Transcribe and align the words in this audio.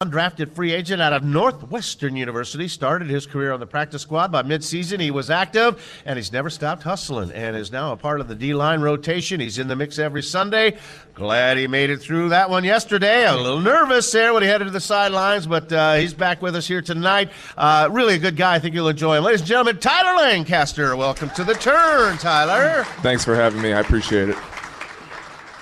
Undrafted 0.00 0.52
free 0.52 0.72
agent 0.72 1.02
out 1.02 1.12
of 1.12 1.24
Northwestern 1.24 2.14
University 2.14 2.68
started 2.68 3.08
his 3.10 3.26
career 3.26 3.50
on 3.50 3.58
the 3.58 3.66
practice 3.66 4.02
squad. 4.02 4.30
By 4.30 4.44
midseason, 4.44 5.00
he 5.00 5.10
was 5.10 5.28
active 5.28 6.00
and 6.04 6.16
he's 6.16 6.30
never 6.30 6.50
stopped 6.50 6.84
hustling 6.84 7.32
and 7.32 7.56
is 7.56 7.72
now 7.72 7.90
a 7.90 7.96
part 7.96 8.20
of 8.20 8.28
the 8.28 8.36
D 8.36 8.54
line 8.54 8.80
rotation. 8.80 9.40
He's 9.40 9.58
in 9.58 9.66
the 9.66 9.74
mix 9.74 9.98
every 9.98 10.22
Sunday. 10.22 10.78
Glad 11.14 11.56
he 11.56 11.66
made 11.66 11.90
it 11.90 11.96
through 11.96 12.28
that 12.28 12.48
one 12.48 12.62
yesterday. 12.62 13.26
A 13.26 13.34
little 13.34 13.58
nervous 13.58 14.08
there 14.12 14.32
when 14.32 14.44
he 14.44 14.48
headed 14.48 14.68
to 14.68 14.70
the 14.70 14.78
sidelines, 14.78 15.48
but 15.48 15.72
uh, 15.72 15.94
he's 15.94 16.14
back 16.14 16.42
with 16.42 16.54
us 16.54 16.68
here 16.68 16.80
tonight. 16.80 17.30
Uh, 17.56 17.88
really 17.90 18.14
a 18.14 18.18
good 18.18 18.36
guy. 18.36 18.54
I 18.54 18.60
think 18.60 18.76
you'll 18.76 18.88
enjoy 18.88 19.16
him. 19.16 19.24
Ladies 19.24 19.40
and 19.40 19.48
gentlemen, 19.48 19.78
Tyler 19.80 20.16
Lancaster. 20.16 20.94
Welcome 20.94 21.30
to 21.30 21.42
the 21.42 21.54
turn, 21.54 22.18
Tyler. 22.18 22.84
Thanks 23.02 23.24
for 23.24 23.34
having 23.34 23.60
me. 23.60 23.72
I 23.72 23.80
appreciate 23.80 24.28
it. 24.28 24.36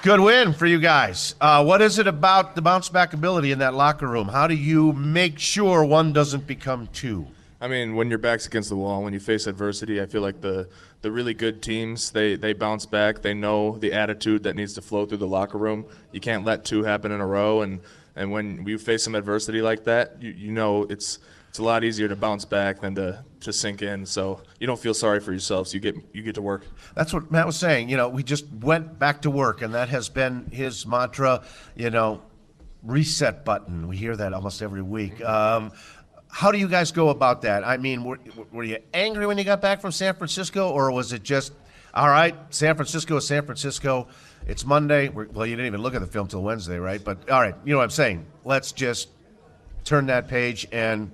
Good 0.06 0.20
win 0.20 0.52
for 0.52 0.66
you 0.66 0.78
guys. 0.78 1.34
Uh, 1.40 1.64
what 1.64 1.82
is 1.82 1.98
it 1.98 2.06
about 2.06 2.54
the 2.54 2.62
bounce 2.62 2.88
back 2.88 3.12
ability 3.12 3.50
in 3.50 3.58
that 3.58 3.74
locker 3.74 4.06
room? 4.06 4.28
How 4.28 4.46
do 4.46 4.54
you 4.54 4.92
make 4.92 5.36
sure 5.36 5.82
one 5.82 6.12
doesn't 6.12 6.46
become 6.46 6.86
two? 6.92 7.26
I 7.60 7.66
mean, 7.66 7.96
when 7.96 8.08
your 8.08 8.20
back's 8.20 8.46
against 8.46 8.68
the 8.68 8.76
wall, 8.76 9.02
when 9.02 9.12
you 9.12 9.18
face 9.18 9.48
adversity, 9.48 10.00
I 10.00 10.06
feel 10.06 10.22
like 10.22 10.40
the 10.40 10.68
the 11.02 11.10
really 11.10 11.34
good 11.34 11.60
teams 11.60 12.12
they 12.12 12.36
they 12.36 12.52
bounce 12.52 12.86
back. 12.86 13.20
They 13.20 13.34
know 13.34 13.78
the 13.78 13.92
attitude 13.94 14.44
that 14.44 14.54
needs 14.54 14.74
to 14.74 14.80
flow 14.80 15.06
through 15.06 15.18
the 15.18 15.26
locker 15.26 15.58
room. 15.58 15.86
You 16.12 16.20
can't 16.20 16.44
let 16.44 16.64
two 16.64 16.84
happen 16.84 17.10
in 17.10 17.20
a 17.20 17.26
row, 17.26 17.62
and 17.62 17.80
and 18.14 18.30
when 18.30 18.64
you 18.64 18.78
face 18.78 19.02
some 19.02 19.16
adversity 19.16 19.60
like 19.60 19.82
that, 19.86 20.22
you, 20.22 20.30
you 20.30 20.52
know 20.52 20.84
it's 20.84 21.18
it's 21.48 21.58
a 21.58 21.64
lot 21.64 21.82
easier 21.82 22.06
to 22.06 22.14
bounce 22.14 22.44
back 22.44 22.80
than 22.80 22.94
to, 22.94 23.24
to 23.46 23.52
sink 23.52 23.82
in. 23.82 24.06
So 24.06 24.42
you 24.60 24.66
don't 24.66 24.78
feel 24.78 24.94
sorry 24.94 25.18
for 25.20 25.32
yourselves. 25.32 25.74
You 25.74 25.80
get 25.80 25.96
you 26.12 26.22
get 26.22 26.34
to 26.36 26.42
work. 26.42 26.66
That's 26.94 27.12
what 27.12 27.30
Matt 27.30 27.46
was 27.46 27.56
saying. 27.56 27.88
You 27.88 27.96
know, 27.96 28.08
we 28.08 28.22
just 28.22 28.46
went 28.60 28.98
back 28.98 29.22
to 29.22 29.30
work, 29.30 29.62
and 29.62 29.74
that 29.74 29.88
has 29.88 30.08
been 30.08 30.48
his 30.52 30.86
mantra. 30.86 31.42
You 31.74 31.90
know, 31.90 32.22
reset 32.82 33.44
button. 33.44 33.88
We 33.88 33.96
hear 33.96 34.14
that 34.16 34.32
almost 34.32 34.62
every 34.62 34.82
week. 34.82 35.24
Um, 35.24 35.72
how 36.28 36.52
do 36.52 36.58
you 36.58 36.68
guys 36.68 36.92
go 36.92 37.08
about 37.08 37.42
that? 37.42 37.64
I 37.64 37.78
mean, 37.78 38.04
were, 38.04 38.18
were 38.52 38.64
you 38.64 38.78
angry 38.92 39.26
when 39.26 39.38
you 39.38 39.44
got 39.44 39.62
back 39.62 39.80
from 39.80 39.92
San 39.92 40.14
Francisco, 40.14 40.70
or 40.70 40.92
was 40.92 41.12
it 41.12 41.22
just, 41.22 41.52
all 41.94 42.08
right, 42.08 42.34
San 42.50 42.74
Francisco 42.74 43.16
is 43.16 43.26
San 43.26 43.46
Francisco. 43.46 44.08
It's 44.46 44.64
Monday. 44.64 45.08
We're, 45.08 45.28
well, 45.28 45.46
you 45.46 45.56
didn't 45.56 45.68
even 45.68 45.80
look 45.80 45.94
at 45.94 46.02
the 46.02 46.06
film 46.06 46.28
till 46.28 46.42
Wednesday, 46.42 46.78
right? 46.78 47.02
But 47.02 47.30
all 47.30 47.40
right, 47.40 47.54
you 47.64 47.72
know 47.72 47.78
what 47.78 47.84
I'm 47.84 47.90
saying. 47.90 48.26
Let's 48.44 48.72
just 48.72 49.08
turn 49.84 50.06
that 50.06 50.28
page 50.28 50.66
and 50.72 51.10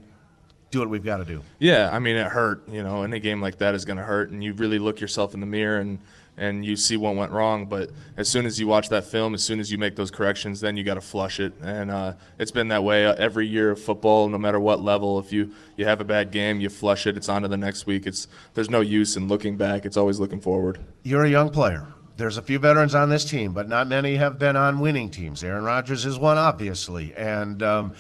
do 0.72 0.80
what 0.80 0.88
we've 0.88 1.04
got 1.04 1.18
to 1.18 1.24
do. 1.24 1.42
Yeah, 1.60 1.90
I 1.92 2.00
mean, 2.00 2.16
it 2.16 2.26
hurt. 2.26 2.68
You 2.68 2.82
know, 2.82 3.02
any 3.02 3.20
game 3.20 3.40
like 3.40 3.58
that 3.58 3.76
is 3.76 3.84
going 3.84 3.98
to 3.98 4.02
hurt, 4.02 4.30
and 4.30 4.42
you 4.42 4.54
really 4.54 4.80
look 4.80 5.00
yourself 5.00 5.34
in 5.34 5.40
the 5.40 5.46
mirror 5.46 5.78
and 5.78 6.00
and 6.38 6.64
you 6.64 6.76
see 6.76 6.96
what 6.96 7.14
went 7.14 7.30
wrong. 7.30 7.66
But 7.66 7.90
as 8.16 8.26
soon 8.26 8.46
as 8.46 8.58
you 8.58 8.66
watch 8.66 8.88
that 8.88 9.04
film, 9.04 9.34
as 9.34 9.42
soon 9.42 9.60
as 9.60 9.70
you 9.70 9.76
make 9.76 9.96
those 9.96 10.10
corrections, 10.10 10.62
then 10.62 10.78
you 10.78 10.82
got 10.82 10.94
to 10.94 11.02
flush 11.02 11.38
it. 11.38 11.52
And 11.60 11.90
uh, 11.90 12.14
it's 12.38 12.50
been 12.50 12.68
that 12.68 12.82
way 12.82 13.04
every 13.04 13.46
year 13.46 13.70
of 13.72 13.80
football, 13.80 14.28
no 14.30 14.38
matter 14.38 14.58
what 14.58 14.80
level. 14.80 15.18
If 15.18 15.30
you 15.30 15.52
you 15.76 15.84
have 15.84 16.00
a 16.00 16.04
bad 16.04 16.32
game, 16.32 16.58
you 16.58 16.70
flush 16.70 17.06
it. 17.06 17.16
It's 17.18 17.28
on 17.28 17.42
to 17.42 17.48
the 17.48 17.58
next 17.58 17.86
week. 17.86 18.06
It's 18.06 18.26
there's 18.54 18.70
no 18.70 18.80
use 18.80 19.16
in 19.16 19.28
looking 19.28 19.56
back. 19.58 19.84
It's 19.84 19.98
always 19.98 20.18
looking 20.18 20.40
forward. 20.40 20.78
You're 21.02 21.24
a 21.24 21.30
young 21.30 21.50
player. 21.50 21.86
There's 22.16 22.38
a 22.38 22.42
few 22.42 22.58
veterans 22.58 22.94
on 22.94 23.10
this 23.10 23.24
team, 23.24 23.52
but 23.52 23.68
not 23.68 23.88
many 23.88 24.16
have 24.16 24.38
been 24.38 24.56
on 24.56 24.80
winning 24.80 25.10
teams. 25.10 25.44
Aaron 25.44 25.64
Rodgers 25.64 26.06
is 26.06 26.18
one, 26.18 26.38
obviously, 26.38 27.14
and. 27.14 27.62
Um, 27.62 27.94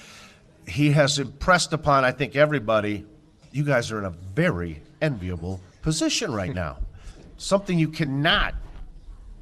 he 0.66 0.92
has 0.92 1.18
impressed 1.18 1.72
upon, 1.72 2.04
I 2.04 2.12
think, 2.12 2.36
everybody, 2.36 3.04
you 3.50 3.64
guys 3.64 3.90
are 3.90 3.98
in 3.98 4.04
a 4.04 4.10
very 4.10 4.82
enviable 5.00 5.60
position 5.82 6.32
right 6.32 6.54
now. 6.54 6.78
Something 7.36 7.78
you 7.78 7.88
cannot 7.88 8.54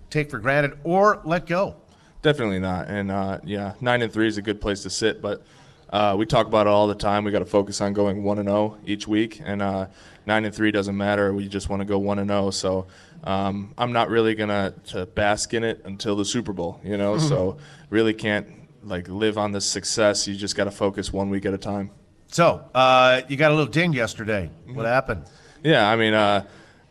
take 0.09 0.31
for 0.31 0.39
granted 0.39 0.79
or 0.85 1.21
let 1.25 1.47
go. 1.47 1.77
Definitely 2.23 2.59
not. 2.59 2.89
And 2.89 3.11
uh, 3.11 3.39
yeah, 3.45 3.75
nine 3.81 4.03
and 4.03 4.13
three 4.13 4.27
is 4.27 4.37
a 4.37 4.43
good 4.43 4.61
place 4.61 4.83
to 4.83 4.91
sit, 4.91 5.23
but 5.23 5.43
uh, 5.91 6.15
we 6.19 6.27
talk 6.27 6.47
about 6.47 6.67
it 6.67 6.71
all 6.71 6.87
the 6.87 6.95
time. 6.95 7.25
We 7.25 7.31
got 7.31 7.41
to 7.41 7.47
focus 7.47 7.81
on 7.81 7.93
going 7.93 8.23
one 8.23 8.39
and 8.39 8.49
zero 8.49 8.77
oh 8.77 8.79
each 8.87 9.09
week, 9.09 9.41
and 9.45 9.63
uh, 9.63 9.87
nine 10.27 10.45
and 10.45 10.55
three 10.55 10.71
doesn't 10.71 10.97
matter. 10.97 11.33
We 11.33 11.49
just 11.49 11.69
want 11.69 11.81
to 11.81 11.87
go 11.87 11.99
one 11.99 12.19
and 12.19 12.29
zero. 12.29 12.47
Oh. 12.47 12.51
So 12.51 12.87
um, 13.25 13.75
I'm 13.77 13.93
not 13.93 14.09
really 14.09 14.35
gonna 14.35 14.75
to 14.89 15.07
bask 15.07 15.55
in 15.55 15.65
it 15.65 15.83
until 15.85 16.15
the 16.15 16.25
Super 16.25 16.53
Bowl, 16.53 16.81
you 16.85 16.97
know. 16.97 17.19
so 17.31 17.57
really 17.89 18.15
can't 18.15 18.47
like 18.83 19.09
live 19.09 19.39
on 19.39 19.53
this 19.53 19.65
success. 19.65 20.27
You 20.27 20.35
just 20.35 20.57
got 20.57 20.65
to 20.65 20.71
focus 20.71 21.13
one 21.13 21.31
week 21.31 21.47
at 21.47 21.55
a 21.55 21.59
time. 21.59 21.91
So 22.29 22.65
uh, 22.75 23.23
you 23.29 23.37
got 23.37 23.51
a 23.51 23.55
little 23.55 23.71
ding 23.71 23.93
yesterday. 23.93 24.51
What 24.67 24.75
mm-hmm. 24.75 24.85
happened? 24.85 25.25
Yeah, 25.63 25.91
I 25.91 25.97
mean, 25.97 26.15
uh, 26.15 26.47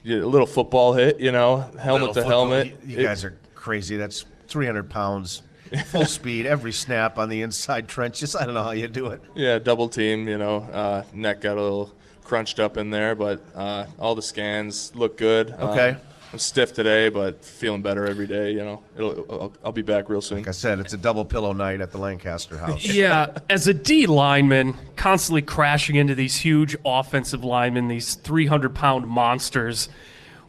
a 0.05 0.09
little 0.09 0.47
football 0.47 0.93
hit. 0.93 1.19
You 1.19 1.31
know, 1.31 1.69
helmet 1.79 2.13
to 2.13 2.23
helmet. 2.23 2.77
You, 2.85 2.97
you 2.97 3.03
guys 3.03 3.23
are 3.23 3.37
crazy. 3.55 3.97
That's 3.97 4.25
300 4.47 4.89
pounds. 4.89 5.43
Full 5.87 6.05
speed, 6.05 6.47
every 6.47 6.71
snap 6.71 7.19
on 7.19 7.29
the 7.29 7.43
inside 7.43 7.87
trenches. 7.87 8.35
I 8.35 8.45
don't 8.45 8.55
know 8.55 8.63
how 8.63 8.71
you 8.71 8.87
do 8.87 9.07
it. 9.07 9.21
Yeah, 9.35 9.59
double 9.59 9.87
team. 9.87 10.27
You 10.27 10.39
know, 10.39 10.57
uh, 10.57 11.03
neck 11.13 11.41
got 11.41 11.57
a 11.57 11.61
little 11.61 11.93
crunched 12.23 12.59
up 12.59 12.77
in 12.77 12.89
there, 12.89 13.15
but 13.15 13.41
uh, 13.55 13.85
all 13.99 14.15
the 14.15 14.21
scans 14.21 14.95
look 14.95 15.17
good. 15.17 15.51
Okay. 15.51 15.97
I'm 16.31 16.39
stiff 16.39 16.73
today, 16.73 17.09
but 17.09 17.43
feeling 17.43 17.81
better 17.81 18.05
every 18.05 18.27
day. 18.27 18.51
You 18.51 18.59
know, 18.59 18.83
It'll, 18.95 19.25
I'll, 19.29 19.53
I'll 19.65 19.71
be 19.71 19.81
back 19.81 20.09
real 20.09 20.21
soon. 20.21 20.39
Like 20.39 20.47
I 20.47 20.51
said, 20.51 20.79
it's 20.79 20.93
a 20.93 20.97
double 20.97 21.25
pillow 21.25 21.53
night 21.53 21.81
at 21.81 21.91
the 21.91 21.97
Lancaster 21.97 22.57
house. 22.57 22.85
yeah, 22.93 23.37
as 23.49 23.67
a 23.67 23.73
D 23.73 24.05
lineman, 24.05 24.75
constantly 24.95 25.41
crashing 25.41 25.95
into 25.95 26.13
these 26.13 26.37
huge 26.37 26.75
offensive 26.85 27.43
linemen, 27.43 27.87
these 27.87 28.15
300 28.15 28.75
pound 28.75 29.07
monsters. 29.07 29.89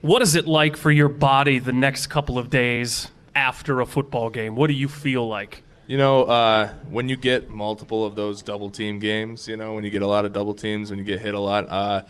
What 0.03 0.21
is 0.23 0.35
it 0.35 0.47
like 0.47 0.77
for 0.77 0.91
your 0.91 1.09
body 1.09 1.59
the 1.59 1.73
next 1.73 2.09
couple 2.09 2.39
of 2.39 2.51
days 2.51 3.09
after 3.35 3.81
a 3.81 3.87
football 3.87 4.29
game? 4.29 4.57
What 4.57 4.67
do 4.67 4.75
you 4.75 4.89
feel 4.89 5.27
like? 5.27 5.63
You 5.87 5.99
know, 5.99 6.25
uh, 6.25 6.69
when 6.89 7.09
you 7.09 7.17
get 7.17 7.51
multiple 7.51 8.05
of 8.05 8.15
those 8.15 8.43
double 8.43 8.71
team 8.71 8.99
games, 8.99 9.49
you 9.49 9.57
know, 9.57 9.75
when 9.75 9.83
you 9.83 9.91
get 9.91 10.03
a 10.03 10.07
lot 10.07 10.25
of 10.25 10.33
double 10.33 10.55
teams, 10.55 10.91
when 10.91 10.99
you 10.99 11.05
get 11.05 11.21
hit 11.21 11.35
a 11.35 11.41
lot, 11.41 11.69
uh, 11.69 12.03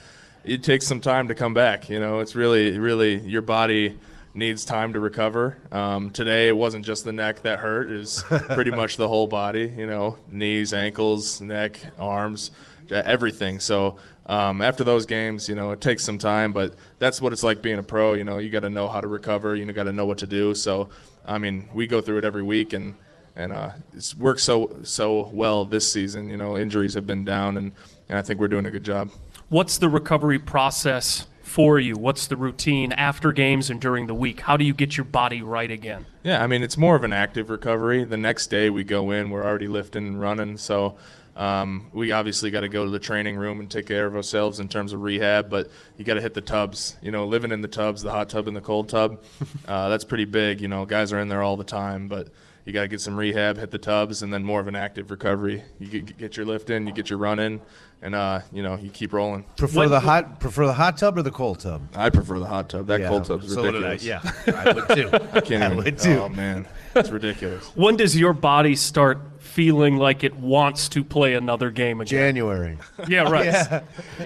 it 0.45 0.63
takes 0.63 0.87
some 0.87 1.01
time 1.01 1.29
to 1.29 1.35
come 1.35 1.55
back. 1.55 1.89
You 1.89 2.01
know, 2.01 2.21
it's 2.21 2.35
really, 2.35 2.79
really 2.79 3.19
your 3.21 3.43
body 3.43 3.99
needs 4.33 4.65
time 4.65 4.93
to 4.93 5.01
recover. 5.01 5.57
Um, 5.73 6.11
today, 6.11 6.49
it 6.49 6.57
wasn't 6.57 6.85
just 6.85 7.05
the 7.05 7.13
neck 7.13 7.43
that 7.43 7.59
hurt; 7.59 7.91
it 7.91 7.99
was 7.99 8.25
pretty 8.29 8.71
much 8.71 8.97
the 8.97 9.09
whole 9.09 9.27
body. 9.27 9.73
You 9.77 9.87
know, 9.87 10.19
knees, 10.31 10.73
ankles, 10.73 11.41
neck, 11.41 11.79
arms, 11.99 12.51
everything. 12.91 13.61
So 13.61 13.99
um, 14.27 14.63
after 14.63 14.85
those 14.85 15.07
games, 15.07 15.49
you 15.49 15.55
know, 15.55 15.73
it 15.73 15.81
takes 15.81 16.05
some 16.05 16.19
time, 16.19 16.53
but 16.53 16.75
that's 16.99 17.21
what 17.21 17.33
it's 17.33 17.43
like 17.43 17.63
being 17.63 17.79
a 17.79 17.83
pro. 17.83 18.15
You 18.15 18.25
know, 18.25 18.39
you 18.39 18.51
got 18.51 18.61
to 18.61 18.71
know 18.71 18.89
how 18.89 19.01
to 19.01 19.09
recover. 19.09 19.57
You 19.57 19.71
got 19.73 19.85
to 19.85 19.93
know 19.93 20.07
what 20.07 20.19
to 20.19 20.27
do. 20.27 20.55
So, 20.55 20.89
I 21.27 21.39
mean, 21.39 21.69
we 21.75 21.87
go 21.87 22.01
through 22.01 22.19
it 22.19 22.25
every 22.25 22.43
week, 22.43 22.73
and 22.73 22.95
and 23.37 23.53
uh, 23.53 23.71
it's 23.95 24.17
worked 24.17 24.41
so 24.41 24.79
so 24.83 25.29
well 25.33 25.65
this 25.65 25.91
season. 25.91 26.31
You 26.31 26.37
know, 26.37 26.57
injuries 26.57 26.95
have 26.95 27.07
been 27.07 27.25
down, 27.25 27.57
and 27.57 27.73
and 28.09 28.19
I 28.19 28.23
think 28.23 28.41
we're 28.41 28.49
doing 28.49 28.67
a 28.67 28.71
good 28.71 28.85
job. 28.85 29.11
What's 29.51 29.79
the 29.79 29.89
recovery 29.89 30.39
process 30.39 31.27
for 31.43 31.81
you? 31.81 31.97
What's 31.97 32.29
the 32.29 32.37
routine 32.37 32.93
after 32.93 33.33
games 33.33 33.69
and 33.69 33.81
during 33.81 34.07
the 34.07 34.15
week? 34.15 34.43
How 34.43 34.57
do 34.57 34.65
you 34.65 34.73
get 34.73 34.97
your 34.97 35.03
body 35.03 35.43
right 35.43 35.73
again? 35.73 36.07
Yeah, 36.23 36.41
I 36.41 36.47
mean, 36.47 36.63
it's 36.63 36.77
more 36.77 36.95
of 36.95 37.03
an 37.03 37.13
active 37.13 37.51
recovery. 37.51 38.05
The 38.05 38.17
next 38.17 38.47
day 38.47 38.71
we 38.71 38.85
go 38.85 39.11
in, 39.11 39.29
we're 39.29 39.45
already 39.45 39.67
lifting 39.67 40.07
and 40.07 40.21
running. 40.21 40.57
So 40.57 40.99
um, 41.35 41.91
we 41.93 42.13
obviously 42.13 42.53
got 42.53 42.61
to 42.61 42.69
go 42.69 42.85
to 42.85 42.93
the 42.93 43.01
training 43.01 43.37
room 43.37 43.59
and 43.59 43.69
take 43.69 43.87
care 43.87 44.07
of 44.07 44.15
ourselves 44.15 44.61
in 44.61 44.69
terms 44.69 44.93
of 44.93 45.03
rehab, 45.03 45.51
but 45.51 45.69
you 45.97 46.05
got 46.05 46.15
to 46.15 46.21
hit 46.21 46.35
the 46.35 46.41
tubs. 46.41 46.97
You 47.03 47.11
know, 47.11 47.27
living 47.27 47.51
in 47.51 47.61
the 47.61 47.67
tubs, 47.67 48.03
the 48.03 48.13
hot 48.13 48.29
tub 48.29 48.47
and 48.47 48.57
the 48.57 48.61
cold 48.61 48.89
tub, 48.89 49.21
uh, 49.67 49.89
that's 49.89 50.05
pretty 50.05 50.27
big. 50.27 50.61
You 50.61 50.69
know, 50.69 50.87
guys 50.87 51.13
are 51.13 51.19
in 51.19 51.27
there 51.27 51.43
all 51.43 51.57
the 51.57 51.65
time, 51.65 52.07
but 52.07 52.29
you 52.71 52.75
got 52.75 52.83
to 52.83 52.89
get 52.89 53.01
some 53.01 53.17
rehab, 53.17 53.57
hit 53.57 53.73
the 53.73 53.79
tubs, 53.79 54.23
and 54.23 54.33
then 54.33 54.45
more 54.45 54.61
of 54.61 54.69
an 54.69 54.77
active 54.77 55.11
recovery. 55.11 55.65
You 55.81 55.89
get, 55.89 56.17
get 56.17 56.37
your 56.37 56.47
lift 56.47 56.71
in, 56.71 56.87
you 56.87 56.93
get 56.93 57.11
your 57.11 57.19
run 57.19 57.41
in, 57.41 57.61
and 58.01 58.15
uh, 58.15 58.43
you 58.53 58.63
know 58.63 58.77
you 58.77 58.91
keep 58.91 59.13
rolling. 59.13 59.45
Prefer 59.57 59.89
the 59.89 59.99
hot 59.99 60.39
prefer 60.39 60.67
the 60.67 60.73
hot 60.73 60.97
tub 60.97 61.19
or 61.19 61.23
the 61.23 61.33
cold 61.33 61.59
tub? 61.59 61.83
I 61.97 62.11
prefer 62.11 62.39
the 62.39 62.47
hot 62.47 62.69
tub. 62.69 62.87
That 62.87 63.01
yeah, 63.01 63.09
cold 63.09 63.25
tub's 63.25 63.53
so 63.53 63.65
ridiculous. 63.65 64.05
yeah, 64.05 64.21
I 64.47 64.73
would 64.73 64.89
too. 64.89 65.11
I 65.33 65.41
can't 65.41 65.65
I 65.65 65.67
even, 65.67 65.77
would 65.79 65.99
too. 65.99 66.21
Oh 66.21 66.29
man, 66.29 66.69
it's 66.95 67.11
ridiculous. 67.11 67.65
when 67.75 67.97
does 67.97 68.17
your 68.17 68.35
body 68.35 68.77
start 68.77 69.19
feeling 69.41 69.97
like 69.97 70.23
it 70.23 70.37
wants 70.37 70.89
to 70.91 71.03
play 71.03 71.35
another 71.35 71.73
game 71.73 72.01
again? 72.01 72.35
January. 72.37 72.79
Yeah, 73.09 73.29
right. 73.29 73.47
yeah. 73.47 73.83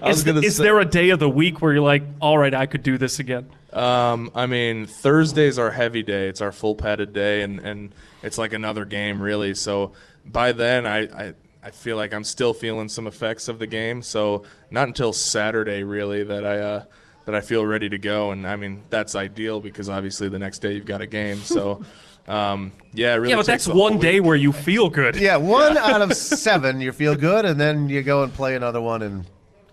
Is, 0.07 0.27
is 0.27 0.57
say, 0.57 0.65
there 0.65 0.79
a 0.81 0.85
day 0.85 1.09
of 1.09 1.19
the 1.19 1.31
week 1.31 1.63
where 1.63 1.73
you're 1.73 1.83
like, 1.83 2.03
all 2.21 2.37
right, 2.37 2.53
I 2.53 2.67
could 2.67 2.83
do 2.83 2.99
this 2.99 3.21
again? 3.21 3.49
Um, 3.73 4.31
I 4.35 4.45
mean, 4.45 4.87
Thursday's 4.87 5.59
our 5.59 5.71
heavy 5.71 6.03
day. 6.03 6.29
It's 6.29 6.43
our 6.43 6.53
full 6.53 6.75
padded 6.75 7.15
day, 7.15 7.41
and, 7.41 7.59
and 7.61 7.95
it's 8.25 8.39
like 8.39 8.53
another 8.53 8.85
game, 8.85 9.21
really. 9.21 9.55
So 9.55 9.93
by 10.25 10.53
then, 10.53 10.87
I, 10.87 11.01
I 11.03 11.35
I 11.65 11.71
feel 11.71 11.97
like 11.97 12.13
I'm 12.13 12.25
still 12.25 12.53
feeling 12.53 12.91
some 12.91 13.07
effects 13.07 13.49
of 13.49 13.59
the 13.59 13.67
game. 13.67 14.03
So 14.03 14.45
not 14.71 14.87
until 14.87 15.15
Saturday 15.15 15.83
really 15.83 16.23
that 16.23 16.45
I 16.45 16.59
uh, 16.59 16.85
that 17.25 17.35
I 17.35 17.41
feel 17.41 17.65
ready 17.65 17.89
to 17.89 17.99
go. 17.99 18.33
And 18.33 18.47
I 18.47 18.57
mean 18.57 18.83
that's 18.91 19.15
ideal 19.15 19.61
because 19.61 19.89
obviously 19.89 20.29
the 20.29 20.39
next 20.39 20.59
day 20.59 20.75
you've 20.75 20.85
got 20.85 21.01
a 21.01 21.07
game. 21.07 21.39
So 21.39 21.83
um, 22.29 22.73
yeah, 22.93 23.15
really. 23.15 23.31
Yeah, 23.31 23.37
but 23.37 23.47
that's 23.47 23.67
one 23.67 23.99
day 23.99 24.21
where 24.21 24.37
you 24.37 24.53
feel 24.53 24.91
good. 24.91 25.17
Yeah, 25.17 25.37
one 25.37 25.79
out 25.79 26.03
of 26.03 26.15
seven 26.15 26.83
you 26.83 26.93
feel 26.93 27.15
good, 27.15 27.47
and 27.47 27.59
then 27.59 27.89
you 27.89 28.03
go 28.03 28.23
and 28.23 28.33
play 28.33 28.57
another 28.57 28.83
one 28.83 29.01
and 29.01 29.25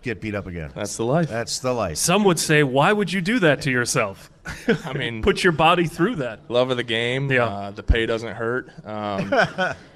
get 0.01 0.21
beat 0.21 0.35
up 0.35 0.47
again. 0.47 0.71
That's 0.75 0.97
the 0.97 1.05
life. 1.05 1.29
That's 1.29 1.59
the 1.59 1.73
life. 1.73 1.97
Some 1.97 2.23
would 2.23 2.39
say, 2.39 2.63
why 2.63 2.91
would 2.91 3.11
you 3.11 3.21
do 3.21 3.39
that 3.39 3.61
to 3.63 3.71
yourself? 3.71 4.31
I 4.85 4.93
mean, 4.93 5.21
put 5.21 5.43
your 5.43 5.53
body 5.53 5.87
through 5.87 6.15
that. 6.17 6.49
Love 6.49 6.71
of 6.71 6.77
the 6.77 6.83
game. 6.83 7.31
Yeah. 7.31 7.45
Uh, 7.45 7.71
the 7.71 7.83
pay 7.83 8.05
doesn't 8.05 8.35
hurt. 8.35 8.71
Um, 8.85 9.33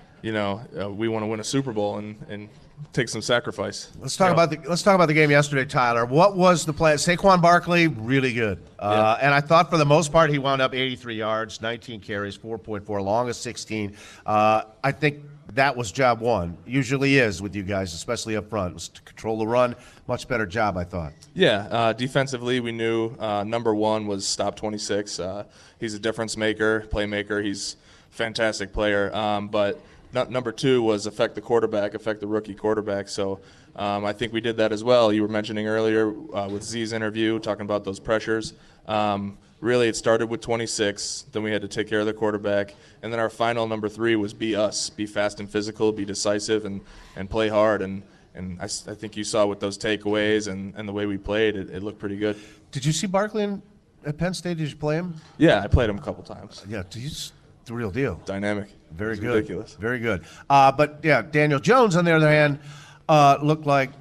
you 0.21 0.31
know, 0.31 0.61
uh, 0.79 0.89
we 0.89 1.07
want 1.07 1.23
to 1.23 1.27
win 1.27 1.39
a 1.39 1.43
Super 1.43 1.71
Bowl 1.71 1.97
and 1.97 2.15
and 2.29 2.49
take 2.93 3.09
some 3.09 3.21
sacrifice. 3.21 3.91
Let's 3.99 4.17
talk 4.17 4.31
about 4.31 4.49
the 4.49 4.59
let's 4.67 4.81
talk 4.81 4.95
about 4.95 5.07
the 5.07 5.13
game 5.13 5.31
yesterday, 5.31 5.65
Tyler. 5.65 6.05
What 6.05 6.35
was 6.35 6.65
the 6.65 6.73
plan? 6.73 6.97
Saquon 6.97 7.41
Barkley, 7.41 7.87
really 7.87 8.33
good, 8.33 8.59
uh, 8.79 9.17
and 9.21 9.33
I 9.33 9.41
thought 9.41 9.69
for 9.69 9.77
the 9.77 9.85
most 9.85 10.11
part 10.11 10.29
he 10.29 10.37
wound 10.37 10.61
up 10.61 10.73
83 10.73 11.15
yards, 11.15 11.61
19 11.61 12.01
carries, 12.01 12.37
4.4, 12.37 12.87
long 12.89 13.05
longest 13.05 13.41
16. 13.41 13.95
Uh, 14.25 14.63
I 14.83 14.91
think 14.91 15.23
that 15.55 15.75
was 15.75 15.91
job 15.91 16.19
one. 16.19 16.57
Usually 16.65 17.17
is 17.17 17.41
with 17.41 17.55
you 17.55 17.63
guys, 17.63 17.93
especially 17.93 18.35
up 18.35 18.49
front, 18.49 18.73
was 18.73 18.89
to 18.89 19.01
control 19.01 19.39
the 19.39 19.47
run. 19.47 19.75
Much 20.07 20.27
better 20.27 20.45
job, 20.45 20.77
I 20.77 20.83
thought. 20.83 21.13
Yeah, 21.33 21.67
uh, 21.71 21.93
defensively, 21.93 22.59
we 22.59 22.71
knew 22.71 23.15
uh, 23.17 23.43
number 23.43 23.73
one 23.73 24.05
was 24.05 24.27
stop 24.27 24.55
26. 24.55 25.19
Uh, 25.19 25.45
he's 25.79 25.93
a 25.93 25.99
difference 25.99 26.37
maker, 26.37 26.81
playmaker. 26.91 27.43
He's 27.43 27.77
fantastic 28.11 28.73
player. 28.73 29.13
Um, 29.15 29.47
but 29.47 29.79
n- 30.13 30.29
number 30.29 30.51
two 30.51 30.83
was 30.83 31.05
affect 31.05 31.35
the 31.35 31.41
quarterback, 31.41 31.93
affect 31.93 32.19
the 32.19 32.27
rookie 32.27 32.53
quarterback. 32.55 33.07
So 33.07 33.39
um, 33.77 34.05
I 34.05 34.13
think 34.13 34.33
we 34.33 34.41
did 34.41 34.57
that 34.57 34.71
as 34.71 34.83
well. 34.83 35.11
You 35.11 35.21
were 35.21 35.27
mentioning 35.29 35.67
earlier 35.67 36.09
uh, 36.33 36.49
with 36.49 36.63
Z's 36.63 36.91
interview, 36.93 37.39
talking 37.39 37.63
about 37.63 37.83
those 37.85 37.99
pressures. 37.99 38.53
Um, 38.87 39.37
really, 39.61 39.87
it 39.87 39.95
started 39.95 40.27
with 40.27 40.41
26. 40.41 41.25
Then 41.31 41.43
we 41.43 41.51
had 41.51 41.61
to 41.61 41.67
take 41.67 41.87
care 41.87 41.99
of 41.99 42.05
the 42.05 42.13
quarterback, 42.13 42.75
and 43.01 43.11
then 43.11 43.19
our 43.19 43.29
final 43.29 43.67
number 43.67 43.89
three 43.89 44.15
was 44.15 44.33
be 44.33 44.55
us, 44.55 44.89
be 44.89 45.05
fast 45.05 45.39
and 45.39 45.49
physical, 45.49 45.91
be 45.91 46.05
decisive, 46.05 46.65
and 46.65 46.81
and 47.15 47.29
play 47.29 47.49
hard. 47.49 47.81
And 47.81 48.03
and 48.33 48.59
I, 48.61 48.65
I 48.65 48.67
think 48.95 49.15
you 49.15 49.23
saw 49.23 49.45
with 49.45 49.59
those 49.59 49.77
takeaways 49.77 50.47
and, 50.51 50.73
and 50.75 50.87
the 50.87 50.91
way 50.93 51.05
we 51.05 51.17
played, 51.17 51.55
it, 51.55 51.69
it 51.69 51.81
looked 51.83 51.99
pretty 51.99 52.17
good. 52.17 52.35
Did 52.71 52.83
you 52.83 52.91
see 52.91 53.07
Barkley 53.07 53.43
in, 53.43 53.61
at 54.05 54.17
Penn 54.17 54.33
State? 54.33 54.57
Did 54.57 54.69
you 54.69 54.75
play 54.75 54.95
him? 54.97 55.15
Yeah, 55.37 55.61
I 55.61 55.67
played 55.67 55.89
him 55.89 55.97
a 55.97 56.01
couple 56.01 56.21
times. 56.23 56.61
Yeah, 56.67 56.83
he's 56.93 57.31
the 57.63 57.73
real 57.73 57.91
deal. 57.91 58.19
Dynamic. 58.25 58.67
Very 58.91 59.13
It's 59.13 59.21
good. 59.21 59.35
Ridiculous. 59.35 59.75
Very 59.75 59.99
good. 59.99 60.25
Uh, 60.49 60.71
but 60.71 60.99
yeah, 61.01 61.21
Daniel 61.21 61.59
Jones, 61.59 61.95
on 61.95 62.03
the 62.05 62.11
other 62.11 62.29
hand, 62.29 62.59
uh, 63.07 63.37
looked 63.41 63.65
like 63.65 63.91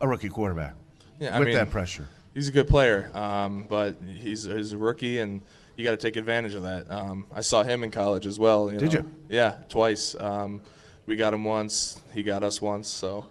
a 0.00 0.06
rookie 0.06 0.28
quarterback 0.28 0.74
Yeah, 1.18 1.34
I 1.34 1.38
with 1.40 1.48
mean, 1.48 1.56
that 1.56 1.70
pressure. 1.70 2.06
He's 2.36 2.48
a 2.48 2.52
good 2.52 2.68
player, 2.68 3.10
um, 3.14 3.64
but 3.66 3.96
he's, 4.06 4.44
he's 4.44 4.74
a 4.74 4.76
rookie, 4.76 5.20
and 5.20 5.40
you 5.74 5.84
got 5.84 5.92
to 5.92 5.96
take 5.96 6.16
advantage 6.16 6.52
of 6.52 6.64
that. 6.64 6.84
Um, 6.90 7.24
I 7.34 7.40
saw 7.40 7.62
him 7.62 7.82
in 7.82 7.90
college 7.90 8.26
as 8.26 8.38
well. 8.38 8.68
Did 8.68 8.82
know. 8.82 8.90
you? 8.90 9.10
Yeah, 9.30 9.54
twice. 9.70 10.14
Um, 10.20 10.60
we 11.06 11.16
got 11.16 11.32
him 11.32 11.44
once. 11.44 11.98
He 12.12 12.22
got 12.22 12.42
us 12.42 12.60
once. 12.60 12.88
So 12.88 13.24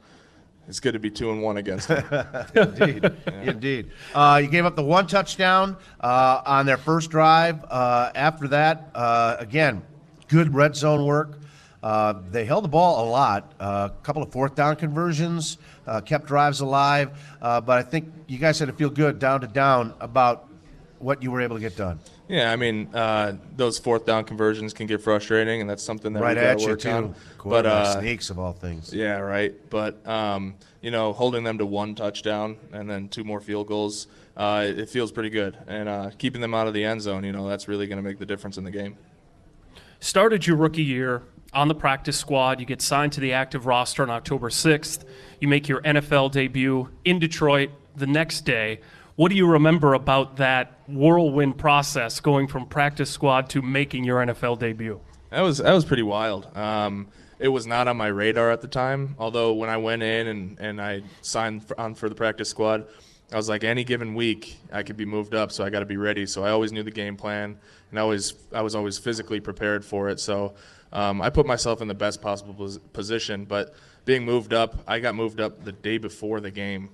it's 0.67 0.79
good 0.79 0.93
to 0.93 0.99
be 0.99 1.11
two 1.11 1.29
and 1.29 1.43
one 1.43 1.57
against 1.57 1.87
him. 1.87 2.03
Indeed, 2.55 3.11
indeed. 3.43 3.91
Uh, 4.15 4.39
you 4.41 4.49
gave 4.49 4.65
up 4.65 4.75
the 4.75 4.81
one 4.81 5.05
touchdown 5.05 5.77
uh, 6.01 6.41
on 6.43 6.65
their 6.65 6.77
first 6.77 7.11
drive. 7.11 7.63
Uh, 7.65 8.11
after 8.15 8.47
that, 8.47 8.89
uh, 8.95 9.35
again, 9.37 9.83
good 10.29 10.51
red 10.55 10.75
zone 10.75 11.05
work. 11.05 11.37
Uh, 11.85 12.19
they 12.31 12.45
held 12.45 12.63
the 12.63 12.67
ball 12.67 13.07
a 13.07 13.07
lot. 13.07 13.53
A 13.59 13.91
couple 14.01 14.23
of 14.23 14.31
fourth 14.31 14.55
down 14.55 14.75
conversions, 14.75 15.59
uh, 15.85 16.01
kept 16.01 16.25
drives 16.25 16.59
alive. 16.61 17.15
Uh, 17.39 17.61
but 17.61 17.77
I 17.77 17.83
think 17.83 18.11
you 18.25 18.39
guys 18.39 18.57
had 18.57 18.69
to 18.69 18.73
feel 18.73 18.89
good 18.89 19.19
down 19.19 19.41
to 19.41 19.47
down 19.47 19.93
about 19.99 20.49
what 20.97 21.21
you 21.21 21.29
were 21.29 21.41
able 21.41 21.57
to 21.57 21.59
get 21.59 21.77
done. 21.77 21.99
yeah, 22.27 22.51
I 22.51 22.55
mean, 22.55 22.89
uh, 22.91 23.33
those 23.55 23.77
fourth 23.77 24.03
down 24.03 24.23
conversions 24.23 24.73
can 24.73 24.87
get 24.87 24.99
frustrating, 24.99 25.61
and 25.61 25.69
that's 25.69 25.83
something 25.83 26.11
that 26.13 26.23
right 26.23 26.35
we 26.35 26.41
got 26.41 26.57
to 26.57 26.65
work 26.65 26.79
too. 26.79 26.89
on. 26.89 27.15
But 27.45 27.67
uh, 27.67 27.99
sneaks 27.99 28.31
of 28.31 28.39
all 28.39 28.53
things. 28.53 28.91
Yeah, 28.91 29.19
right. 29.19 29.53
But 29.69 30.03
um, 30.07 30.55
you 30.81 30.89
know, 30.89 31.13
holding 31.13 31.43
them 31.43 31.59
to 31.59 31.67
one 31.67 31.93
touchdown 31.93 32.57
and 32.71 32.89
then 32.89 33.09
two 33.09 33.23
more 33.23 33.39
field 33.39 33.67
goals, 33.67 34.07
uh, 34.35 34.65
it, 34.67 34.79
it 34.79 34.89
feels 34.89 35.11
pretty 35.11 35.29
good. 35.29 35.55
And 35.67 35.87
uh, 35.87 36.09
keeping 36.17 36.41
them 36.41 36.55
out 36.55 36.65
of 36.65 36.73
the 36.73 36.83
end 36.83 37.03
zone, 37.03 37.23
you 37.23 37.31
know, 37.31 37.47
that's 37.47 37.67
really 37.67 37.85
going 37.85 37.97
to 37.97 38.03
make 38.03 38.17
the 38.17 38.25
difference 38.25 38.57
in 38.57 38.63
the 38.63 38.71
game. 38.71 38.97
started 39.99 40.47
your 40.47 40.57
rookie 40.57 40.81
year 40.81 41.21
on 41.55 41.67
the 41.67 41.75
practice 41.75 42.17
squad. 42.17 42.59
You 42.59 42.65
get 42.65 42.81
signed 42.81 43.13
to 43.13 43.21
the 43.21 43.33
active 43.33 43.65
roster 43.65 44.03
on 44.03 44.09
October 44.09 44.49
6th. 44.49 45.05
You 45.39 45.47
make 45.47 45.67
your 45.67 45.81
NFL 45.81 46.31
debut 46.31 46.89
in 47.05 47.17
Detroit 47.19 47.71
the 47.95 48.07
next 48.07 48.41
day. 48.41 48.81
What 49.15 49.29
do 49.29 49.35
you 49.35 49.47
remember 49.47 49.93
about 49.93 50.37
that 50.37 50.77
whirlwind 50.87 51.57
process 51.57 52.19
going 52.19 52.47
from 52.47 52.65
practice 52.65 53.09
squad 53.09 53.49
to 53.51 53.61
making 53.61 54.03
your 54.03 54.23
NFL 54.25 54.59
debut? 54.59 54.99
That 55.29 55.41
was 55.41 55.59
that 55.59 55.73
was 55.73 55.85
pretty 55.85 56.03
wild. 56.03 56.55
Um, 56.55 57.07
it 57.39 57.47
was 57.47 57.65
not 57.65 57.87
on 57.87 57.97
my 57.97 58.07
radar 58.07 58.51
at 58.51 58.61
the 58.61 58.67
time. 58.67 59.15
Although 59.17 59.53
when 59.53 59.69
I 59.69 59.77
went 59.77 60.03
in 60.03 60.27
and, 60.27 60.59
and 60.59 60.81
I 60.81 61.03
signed 61.21 61.65
for, 61.65 61.79
on 61.79 61.95
for 61.95 62.09
the 62.09 62.15
practice 62.15 62.49
squad, 62.49 62.87
I 63.31 63.37
was 63.37 63.49
like, 63.49 63.63
any 63.63 63.83
given 63.83 64.15
week 64.15 64.57
I 64.71 64.83
could 64.83 64.97
be 64.97 65.05
moved 65.05 65.33
up, 65.33 65.51
so 65.51 65.63
I 65.63 65.69
got 65.69 65.79
to 65.79 65.85
be 65.85 65.97
ready. 65.97 66.25
So 66.25 66.43
I 66.43 66.51
always 66.51 66.71
knew 66.71 66.83
the 66.83 66.91
game 66.91 67.17
plan, 67.17 67.57
and 67.89 67.99
I 67.99 68.01
always 68.01 68.33
I 68.53 68.61
was 68.61 68.75
always 68.75 68.97
physically 68.97 69.39
prepared 69.39 69.83
for 69.83 70.09
it. 70.09 70.19
So 70.19 70.53
um, 70.95 71.21
I 71.21 71.29
put 71.29 71.45
myself 71.45 71.81
in 71.81 71.87
the 71.87 71.93
best 71.93 72.21
possible 72.21 72.69
position. 72.93 73.45
But 73.45 73.75
being 74.05 74.23
moved 74.23 74.53
up, 74.53 74.77
I 74.87 74.99
got 74.99 75.15
moved 75.15 75.39
up 75.39 75.63
the 75.63 75.71
day 75.71 75.97
before 75.97 76.39
the 76.39 76.51
game, 76.51 76.89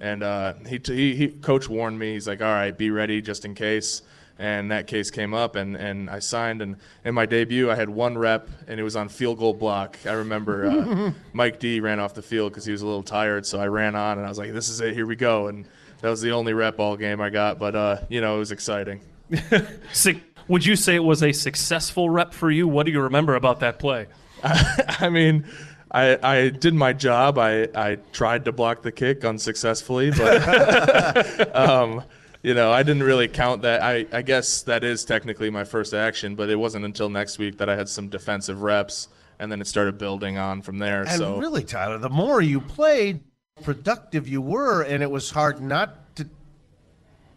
and 0.00 0.22
uh, 0.22 0.54
he, 0.66 0.80
he 0.84 1.14
he 1.14 1.28
coach 1.28 1.68
warned 1.68 1.98
me. 1.98 2.14
He's 2.14 2.28
like, 2.28 2.40
all 2.40 2.52
right, 2.52 2.76
be 2.76 2.90
ready 2.90 3.20
just 3.20 3.44
in 3.44 3.54
case 3.54 4.02
and 4.40 4.70
that 4.70 4.86
case 4.86 5.10
came 5.10 5.34
up 5.34 5.54
and, 5.54 5.76
and 5.76 6.08
I 6.08 6.18
signed 6.18 6.62
and 6.62 6.76
in 7.04 7.14
my 7.14 7.26
debut 7.26 7.70
I 7.70 7.74
had 7.74 7.90
one 7.90 8.16
rep 8.16 8.48
and 8.66 8.80
it 8.80 8.82
was 8.82 8.96
on 8.96 9.10
field 9.10 9.38
goal 9.38 9.52
block. 9.52 9.98
I 10.06 10.12
remember 10.12 10.66
uh, 10.66 11.12
Mike 11.34 11.60
D 11.60 11.78
ran 11.78 12.00
off 12.00 12.14
the 12.14 12.22
field 12.22 12.52
because 12.52 12.64
he 12.64 12.72
was 12.72 12.80
a 12.80 12.86
little 12.86 13.02
tired, 13.02 13.44
so 13.44 13.60
I 13.60 13.66
ran 13.66 13.94
on 13.94 14.16
and 14.16 14.26
I 14.26 14.30
was 14.30 14.38
like, 14.38 14.52
"This 14.52 14.70
is 14.70 14.80
it, 14.80 14.94
here 14.94 15.06
we 15.06 15.14
go." 15.14 15.48
And 15.48 15.66
that 16.00 16.08
was 16.08 16.22
the 16.22 16.30
only 16.30 16.54
rep 16.54 16.80
all 16.80 16.96
game 16.96 17.20
I 17.20 17.28
got, 17.28 17.58
but 17.58 17.76
uh, 17.76 17.98
you 18.08 18.22
know 18.22 18.36
it 18.36 18.38
was 18.38 18.50
exciting. 18.50 19.02
Sick. 19.92 20.22
Would 20.50 20.66
you 20.66 20.74
say 20.74 20.96
it 20.96 21.04
was 21.04 21.22
a 21.22 21.30
successful 21.30 22.10
rep 22.10 22.34
for 22.34 22.50
you? 22.50 22.66
What 22.66 22.84
do 22.84 22.90
you 22.90 23.02
remember 23.02 23.36
about 23.36 23.60
that 23.60 23.78
play? 23.78 24.08
I 24.42 25.08
mean. 25.08 25.46
I, 25.92 26.18
I 26.22 26.48
did 26.50 26.72
my 26.72 26.92
job. 26.92 27.36
I, 27.36 27.66
I 27.74 27.96
tried 28.12 28.44
to 28.44 28.52
block 28.52 28.82
the 28.82 28.92
kick 28.92 29.24
unsuccessfully, 29.24 30.12
but 30.12 31.56
um, 31.56 32.04
you 32.44 32.54
know 32.54 32.70
I 32.70 32.84
didn't 32.84 33.02
really 33.02 33.26
count 33.26 33.62
that. 33.62 33.82
I, 33.82 34.06
I 34.12 34.22
guess 34.22 34.62
that 34.62 34.84
is 34.84 35.04
technically 35.04 35.50
my 35.50 35.64
first 35.64 35.92
action, 35.92 36.36
but 36.36 36.48
it 36.48 36.54
wasn't 36.54 36.84
until 36.84 37.08
next 37.08 37.38
week 37.38 37.58
that 37.58 37.68
I 37.68 37.74
had 37.74 37.88
some 37.88 38.08
defensive 38.08 38.62
reps, 38.62 39.08
and 39.40 39.50
then 39.50 39.60
it 39.60 39.66
started 39.66 39.98
building 39.98 40.38
on 40.38 40.62
from 40.62 40.78
there. 40.78 41.00
And 41.00 41.18
so 41.18 41.38
really, 41.38 41.64
Tyler, 41.64 41.98
the 41.98 42.08
more 42.08 42.40
you 42.40 42.60
played, 42.60 43.18
productive 43.64 44.28
you 44.28 44.40
were, 44.40 44.82
and 44.82 45.02
it 45.02 45.10
was 45.10 45.32
hard 45.32 45.60
not 45.60 46.14
to 46.14 46.28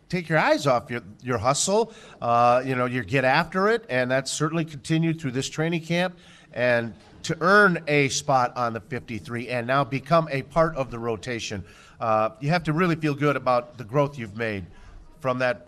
take 0.09 0.29
your 0.29 0.37
eyes 0.37 0.67
off 0.67 0.89
your 0.89 1.01
your 1.21 1.37
hustle. 1.37 1.93
Uh, 2.21 2.61
you 2.65 2.75
know, 2.75 2.85
you 2.85 3.03
get 3.03 3.25
after 3.25 3.69
it, 3.69 3.85
and 3.89 4.09
that's 4.09 4.31
certainly 4.31 4.65
continued 4.65 5.19
through 5.19 5.31
this 5.31 5.49
training 5.49 5.81
camp. 5.81 6.17
And 6.53 6.93
to 7.23 7.37
earn 7.41 7.83
a 7.87 8.09
spot 8.09 8.55
on 8.55 8.73
the 8.73 8.81
53 8.81 9.49
and 9.49 9.65
now 9.65 9.83
become 9.83 10.27
a 10.29 10.41
part 10.43 10.75
of 10.75 10.91
the 10.91 10.99
rotation, 10.99 11.63
uh, 11.99 12.29
you 12.39 12.49
have 12.49 12.63
to 12.63 12.73
really 12.73 12.95
feel 12.95 13.15
good 13.15 13.35
about 13.35 13.77
the 13.77 13.83
growth 13.83 14.17
you've 14.19 14.37
made 14.37 14.65
from 15.19 15.39
that 15.39 15.67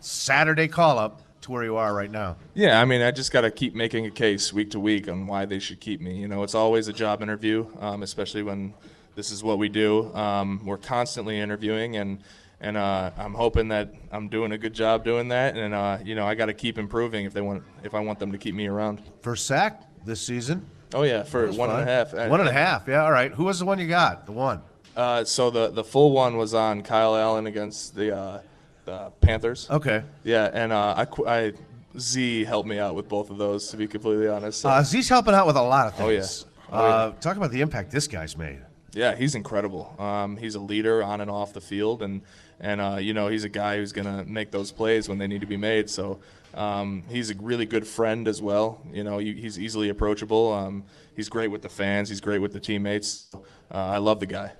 Saturday 0.00 0.68
call 0.68 0.98
up 0.98 1.22
to 1.42 1.52
where 1.52 1.62
you 1.62 1.76
are 1.76 1.94
right 1.94 2.10
now. 2.10 2.36
Yeah, 2.54 2.80
I 2.80 2.84
mean, 2.84 3.02
I 3.02 3.12
just 3.12 3.32
got 3.32 3.42
to 3.42 3.52
keep 3.52 3.74
making 3.74 4.04
a 4.04 4.10
case 4.10 4.52
week 4.52 4.72
to 4.72 4.80
week 4.80 5.08
on 5.08 5.28
why 5.28 5.44
they 5.44 5.60
should 5.60 5.78
keep 5.78 6.00
me. 6.00 6.16
You 6.16 6.26
know, 6.26 6.42
it's 6.42 6.56
always 6.56 6.88
a 6.88 6.92
job 6.92 7.22
interview, 7.22 7.66
um, 7.78 8.02
especially 8.02 8.42
when 8.42 8.74
this 9.14 9.30
is 9.30 9.44
what 9.44 9.58
we 9.58 9.68
do. 9.68 10.12
Um, 10.14 10.60
we're 10.64 10.76
constantly 10.76 11.38
interviewing, 11.38 11.96
and 11.96 12.18
and 12.60 12.76
uh, 12.76 13.10
I'm 13.18 13.34
hoping 13.34 13.68
that 13.68 13.92
I'm 14.10 14.28
doing 14.28 14.52
a 14.52 14.58
good 14.58 14.72
job 14.74 15.04
doing 15.04 15.28
that. 15.28 15.56
And 15.56 15.74
uh, 15.74 15.98
you 16.04 16.14
know, 16.14 16.26
I 16.26 16.34
got 16.34 16.46
to 16.46 16.54
keep 16.54 16.78
improving 16.78 17.24
if 17.26 17.32
they 17.32 17.40
want 17.40 17.62
if 17.84 17.94
I 17.94 18.00
want 18.00 18.18
them 18.18 18.32
to 18.32 18.38
keep 18.38 18.54
me 18.54 18.66
around. 18.66 19.02
First 19.22 19.46
sack 19.46 19.82
this 20.04 20.20
season. 20.20 20.64
Oh 20.94 21.02
yeah, 21.02 21.22
for 21.24 21.50
one 21.52 21.70
and 21.70 21.80
a 21.80 21.84
half. 21.84 22.14
Uh, 22.14 22.28
One 22.28 22.40
and 22.40 22.48
a 22.48 22.52
half. 22.52 22.86
Yeah. 22.88 23.04
All 23.04 23.12
right. 23.12 23.32
Who 23.32 23.44
was 23.44 23.58
the 23.58 23.64
one 23.66 23.78
you 23.78 23.88
got? 23.88 24.24
The 24.26 24.32
one. 24.32 24.62
Uh, 24.96 25.24
so 25.24 25.50
the 25.50 25.68
the 25.68 25.84
full 25.84 26.12
one 26.12 26.36
was 26.36 26.54
on 26.54 26.82
Kyle 26.82 27.14
Allen 27.16 27.46
against 27.46 27.94
the 27.94 28.16
uh, 28.16 28.40
the 28.84 29.10
Panthers. 29.20 29.68
Okay. 29.68 30.02
Yeah, 30.24 30.48
and 30.52 30.72
uh, 30.72 31.04
I, 31.26 31.30
I 31.30 31.52
Z 31.98 32.44
helped 32.44 32.68
me 32.68 32.78
out 32.78 32.94
with 32.94 33.08
both 33.08 33.30
of 33.30 33.36
those 33.38 33.68
to 33.68 33.76
be 33.76 33.86
completely 33.86 34.28
honest. 34.28 34.60
So- 34.60 34.68
Uh, 34.70 34.82
Z's 34.82 35.08
helping 35.08 35.34
out 35.34 35.46
with 35.46 35.56
a 35.56 35.62
lot 35.62 35.88
of 35.88 36.00
Oh, 36.00 36.08
yeah. 36.08 36.20
things. 36.20 36.46
Oh, 36.70 36.76
uh, 36.78 37.12
Talk 37.20 37.36
about 37.36 37.50
the 37.50 37.60
impact 37.60 37.90
this 37.90 38.06
guy's 38.06 38.36
made. 38.36 38.60
Yeah, 38.96 39.14
he's 39.14 39.34
incredible. 39.34 39.94
Um, 39.98 40.36
he's 40.38 40.54
a 40.54 40.60
leader 40.60 41.02
on 41.02 41.20
and 41.20 41.30
off 41.30 41.52
the 41.52 41.60
field, 41.60 42.02
and 42.02 42.22
and 42.58 42.80
uh, 42.80 42.96
you 42.98 43.12
know 43.14 43.28
he's 43.28 43.44
a 43.44 43.48
guy 43.48 43.76
who's 43.76 43.92
gonna 43.92 44.24
make 44.24 44.50
those 44.50 44.72
plays 44.72 45.08
when 45.08 45.18
they 45.18 45.26
need 45.26 45.42
to 45.42 45.46
be 45.46 45.58
made. 45.58 45.90
So 45.90 46.18
um, 46.54 47.02
he's 47.10 47.30
a 47.30 47.34
really 47.34 47.66
good 47.66 47.86
friend 47.86 48.26
as 48.26 48.40
well. 48.40 48.80
You 48.92 49.04
know, 49.04 49.18
he- 49.18 49.34
he's 49.34 49.58
easily 49.58 49.90
approachable. 49.90 50.52
Um, 50.52 50.84
he's 51.14 51.28
great 51.28 51.50
with 51.50 51.60
the 51.60 51.68
fans. 51.68 52.08
He's 52.08 52.22
great 52.22 52.40
with 52.40 52.52
the 52.54 52.60
teammates. 52.60 53.26
Uh, 53.34 53.38
I 53.76 53.98
love 53.98 54.18
the 54.20 54.26
guy. 54.26 54.52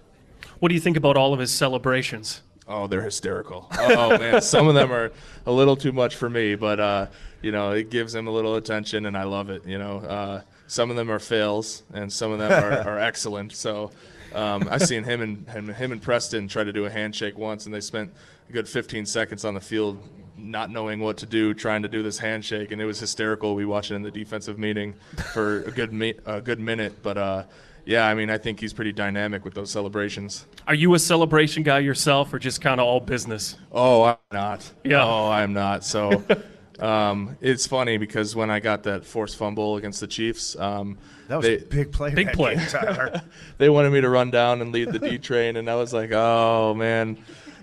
What 0.60 0.68
do 0.68 0.74
you 0.74 0.80
think 0.82 0.98
about 0.98 1.16
all 1.16 1.32
of 1.32 1.40
his 1.40 1.50
celebrations? 1.50 2.42
Oh, 2.68 2.86
they're 2.88 3.02
hysterical. 3.02 3.68
Oh 3.78 4.18
man, 4.18 4.42
some 4.54 4.68
of 4.68 4.74
them 4.74 4.92
are 4.92 5.12
a 5.46 5.52
little 5.52 5.76
too 5.76 5.92
much 5.92 6.14
for 6.16 6.28
me, 6.28 6.56
but 6.56 6.78
uh, 6.78 7.06
you 7.40 7.52
know 7.52 7.70
it 7.72 7.88
gives 7.90 8.14
him 8.14 8.26
a 8.26 8.30
little 8.30 8.56
attention, 8.56 9.06
and 9.06 9.16
I 9.16 9.22
love 9.22 9.48
it. 9.48 9.64
You 9.64 9.78
know, 9.78 9.98
uh, 10.00 10.40
some 10.66 10.90
of 10.90 10.96
them 10.96 11.10
are 11.10 11.18
fails, 11.20 11.84
and 11.94 12.12
some 12.12 12.32
of 12.32 12.38
them 12.38 12.52
are, 12.52 12.72
are 12.90 12.98
excellent. 12.98 13.52
So 13.54 13.92
Um, 14.34 14.68
I 14.70 14.78
seen 14.78 15.04
him 15.04 15.20
and 15.22 15.48
him, 15.48 15.68
him 15.68 15.92
and 15.92 16.02
Preston 16.02 16.48
try 16.48 16.64
to 16.64 16.72
do 16.72 16.84
a 16.84 16.90
handshake 16.90 17.38
once, 17.38 17.66
and 17.66 17.74
they 17.74 17.80
spent 17.80 18.12
a 18.48 18.52
good 18.52 18.68
15 18.68 19.06
seconds 19.06 19.44
on 19.44 19.54
the 19.54 19.60
field 19.60 19.98
not 20.38 20.70
knowing 20.70 21.00
what 21.00 21.16
to 21.18 21.26
do, 21.26 21.54
trying 21.54 21.82
to 21.82 21.88
do 21.88 22.02
this 22.02 22.18
handshake, 22.18 22.70
and 22.70 22.80
it 22.80 22.84
was 22.84 23.00
hysterical. 23.00 23.54
We 23.54 23.64
watched 23.64 23.90
it 23.90 23.94
in 23.94 24.02
the 24.02 24.10
defensive 24.10 24.58
meeting 24.58 24.94
for 25.32 25.62
a 25.62 25.70
good 25.70 25.92
mi- 25.92 26.14
a 26.26 26.40
good 26.40 26.60
minute, 26.60 27.02
but 27.02 27.16
uh, 27.16 27.44
yeah, 27.84 28.06
I 28.06 28.14
mean, 28.14 28.30
I 28.30 28.38
think 28.38 28.60
he's 28.60 28.72
pretty 28.72 28.92
dynamic 28.92 29.44
with 29.44 29.54
those 29.54 29.70
celebrations. 29.70 30.44
Are 30.66 30.74
you 30.74 30.92
a 30.94 30.98
celebration 30.98 31.62
guy 31.62 31.78
yourself, 31.78 32.32
or 32.34 32.38
just 32.38 32.60
kind 32.60 32.80
of 32.80 32.86
all 32.86 33.00
business? 33.00 33.56
Oh, 33.72 34.02
I'm 34.02 34.16
not. 34.32 34.70
Yeah. 34.84 35.04
Oh, 35.04 35.30
I'm 35.30 35.52
not. 35.52 35.84
So 35.84 36.22
um, 36.80 37.36
it's 37.40 37.66
funny 37.66 37.96
because 37.96 38.36
when 38.36 38.50
I 38.50 38.60
got 38.60 38.82
that 38.82 39.04
forced 39.04 39.36
fumble 39.36 39.76
against 39.76 40.00
the 40.00 40.06
Chiefs, 40.06 40.56
um, 40.56 40.98
That 41.28 41.36
was 41.36 41.46
they, 41.46 41.58
a 41.58 41.60
big 41.60 41.92
play. 41.92 42.14
Big 42.14 42.32
play. 42.32 42.56
game, 42.56 42.66
Tyler. 42.66 43.22
they 43.58 43.68
wanted 43.68 43.92
me 43.92 44.00
to 44.00 44.08
run 44.08 44.30
down 44.30 44.60
and 44.60 44.72
lead 44.72 44.92
the 44.92 44.98
D 44.98 45.18
train, 45.18 45.56
and 45.56 45.68
I 45.68 45.74
was 45.74 45.92
like, 45.92 46.12
oh 46.12 46.74
man, 46.74 47.18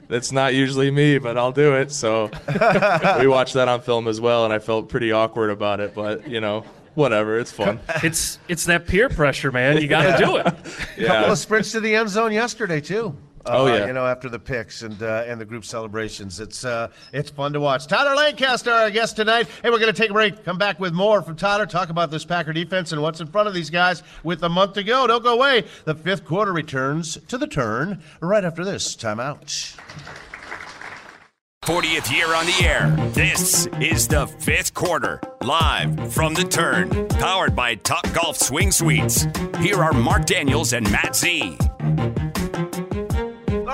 that's 0.07 0.31
not 0.31 0.53
usually 0.53 0.91
me, 0.91 1.17
but 1.17 1.37
I'll 1.37 1.51
do 1.51 1.75
it. 1.75 1.91
So 1.91 2.29
we 3.19 3.27
watched 3.27 3.53
that 3.53 3.67
on 3.67 3.81
film 3.81 4.07
as 4.07 4.19
well, 4.19 4.45
and 4.45 4.53
I 4.53 4.59
felt 4.59 4.89
pretty 4.89 5.11
awkward 5.11 5.49
about 5.49 5.79
it, 5.79 5.95
but 5.95 6.27
you 6.27 6.41
know, 6.41 6.65
whatever, 6.95 7.39
it's 7.39 7.51
fun. 7.51 7.79
It's 8.03 8.39
it's 8.47 8.65
that 8.65 8.85
peer 8.87 9.09
pressure, 9.09 9.51
man. 9.51 9.81
You 9.81 9.87
got 9.87 10.17
to 10.17 10.25
do 10.25 10.37
it. 10.37 10.47
A 10.47 11.05
couple 11.07 11.31
of 11.31 11.37
sprints 11.37 11.71
to 11.71 11.79
the 11.79 11.95
end 11.95 12.09
zone 12.09 12.33
yesterday 12.33 12.81
too. 12.81 13.15
Oh, 13.45 13.65
Uh, 13.67 13.75
yeah. 13.77 13.87
you 13.87 13.93
know 13.93 14.05
after 14.07 14.29
the 14.29 14.39
picks 14.39 14.83
and 14.83 15.01
uh, 15.03 15.23
and 15.27 15.39
the 15.39 15.45
group 15.45 15.65
celebrations, 15.65 16.39
it's 16.39 16.63
uh, 16.63 16.87
it's 17.11 17.29
fun 17.29 17.51
to 17.53 17.59
watch. 17.59 17.87
Tyler 17.87 18.15
Lancaster, 18.15 18.71
our 18.71 18.89
guest 18.89 19.15
tonight. 19.17 19.47
Hey, 19.61 19.69
we're 19.69 19.79
going 19.79 19.93
to 19.93 19.99
take 20.01 20.11
a 20.11 20.13
break. 20.13 20.43
Come 20.45 20.57
back 20.57 20.79
with 20.79 20.93
more 20.93 21.21
from 21.21 21.35
Tyler. 21.35 21.65
Talk 21.65 21.89
about 21.89 22.09
this 22.11 22.23
Packer 22.23 22.53
defense 22.53 22.91
and 22.93 23.01
what's 23.01 23.19
in 23.19 23.27
front 23.27 23.47
of 23.49 23.53
these 23.53 23.69
guys 23.69 24.01
with 24.23 24.43
a 24.43 24.49
month 24.49 24.73
to 24.73 24.83
go. 24.83 25.07
Don't 25.07 25.23
go 25.23 25.33
away. 25.33 25.65
The 25.85 25.95
fifth 25.95 26.23
quarter 26.25 26.53
returns 26.53 27.17
to 27.27 27.37
the 27.37 27.47
turn 27.47 28.01
right 28.21 28.45
after 28.45 28.63
this 28.63 28.95
timeout. 28.95 29.75
40th 31.65 32.11
year 32.11 32.33
on 32.35 32.45
the 32.45 32.59
air. 32.61 32.89
This 33.13 33.67
is 33.79 34.05
the 34.07 34.27
fifth 34.27 34.73
quarter, 34.73 35.21
live 35.41 36.13
from 36.13 36.33
the 36.33 36.43
turn, 36.43 37.07
powered 37.07 37.55
by 37.55 37.75
Top 37.75 38.11
Golf 38.13 38.35
Swing 38.37 38.69
Suites. 38.69 39.25
Here 39.59 39.81
are 39.81 39.93
Mark 39.93 40.25
Daniels 40.25 40.73
and 40.73 40.89
Matt 40.91 41.15
Z. 41.15 41.57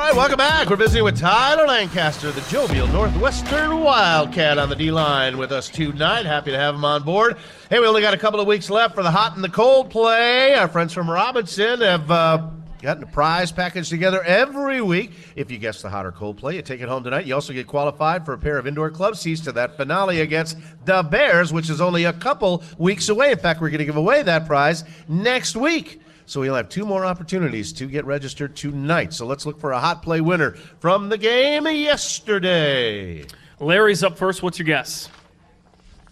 Right, 0.10 0.18
welcome 0.18 0.38
back. 0.38 0.68
We're 0.72 0.76
visiting 0.76 1.04
with 1.04 1.20
Tyler 1.20 1.68
Lancaster, 1.68 2.32
the 2.32 2.42
jovial 2.50 2.88
Northwestern 2.88 3.82
Wildcat 3.82 4.58
on 4.58 4.68
the 4.68 4.76
D 4.76 4.90
line 4.90 5.38
with 5.38 5.52
us 5.52 5.70
tonight. 5.70 6.26
Happy 6.26 6.50
to 6.50 6.58
have 6.58 6.74
him 6.74 6.84
on 6.84 7.04
board. 7.04 7.38
Hey, 7.70 7.80
we 7.80 7.86
only 7.86 8.02
got 8.02 8.16
a 8.16 8.18
couple 8.18 8.40
of 8.40 8.48
weeks 8.48 8.72
left 8.72 8.96
for 8.96 9.04
the 9.04 9.12
hot 9.12 9.36
and 9.36 9.44
the 9.44 9.50
cold 9.50 9.92
play. 9.92 10.56
Our 10.56 10.68
friends 10.68 10.94
from 10.94 11.08
Robinson 11.12 11.82
have 11.82 12.10
uh, 12.10 12.50
gotten 12.82 13.04
a 13.04 13.06
prize 13.06 13.52
package 13.52 13.88
together 13.88 14.24
every 14.24 14.82
week. 14.82 15.12
If 15.36 15.52
you 15.52 15.60
guess 15.60 15.84
the 15.84 15.92
hot 15.92 16.08
or 16.08 16.12
cold 16.12 16.38
play, 16.38 16.56
you 16.56 16.64
take 16.64 16.82
it 16.82 16.90
home 16.90 17.04
tonight. 17.04 17.28
You 17.28 17.36
also 17.36 17.54
get 17.54 17.68
qualified 17.68 18.26
for 18.26 18.34
a 18.34 18.38
pair 18.40 18.58
of 18.58 18.66
indoor 18.66 18.90
club 18.90 19.16
seats 19.16 19.42
to 19.42 19.52
that 19.52 19.78
finale 19.78 20.22
against 20.22 20.58
the 20.86 21.04
Bears, 21.04 21.54
which 21.54 21.70
is 21.70 21.80
only 21.80 22.06
a 22.06 22.14
couple 22.14 22.64
weeks 22.80 23.10
away. 23.10 23.34
In 23.34 23.38
fact, 23.38 23.62
we're 23.62 23.70
going 23.70 23.78
to 23.78 23.86
give 23.86 23.96
away 23.96 24.24
that 24.24 24.48
prize 24.48 24.86
next 25.08 25.56
week. 25.56 26.02
So 26.30 26.42
we'll 26.42 26.54
have 26.54 26.70
two 26.70 26.86
more 26.86 27.06
opportunities 27.06 27.74
to 27.74 27.88
get 27.88 28.06
registered 28.06 28.56
tonight. 28.56 29.14
So 29.14 29.26
let's 29.26 29.48
look 29.48 29.60
for 29.60 29.72
a 29.72 29.80
hot 29.80 30.04
play 30.04 30.22
winner 30.22 30.52
from 30.80 31.10
the 31.10 31.18
game 31.18 31.66
yesterday. 31.66 33.26
Larry's 33.60 34.04
up 34.04 34.16
first. 34.16 34.44
What's 34.44 34.60
your 34.60 34.68
guess? 34.68 35.10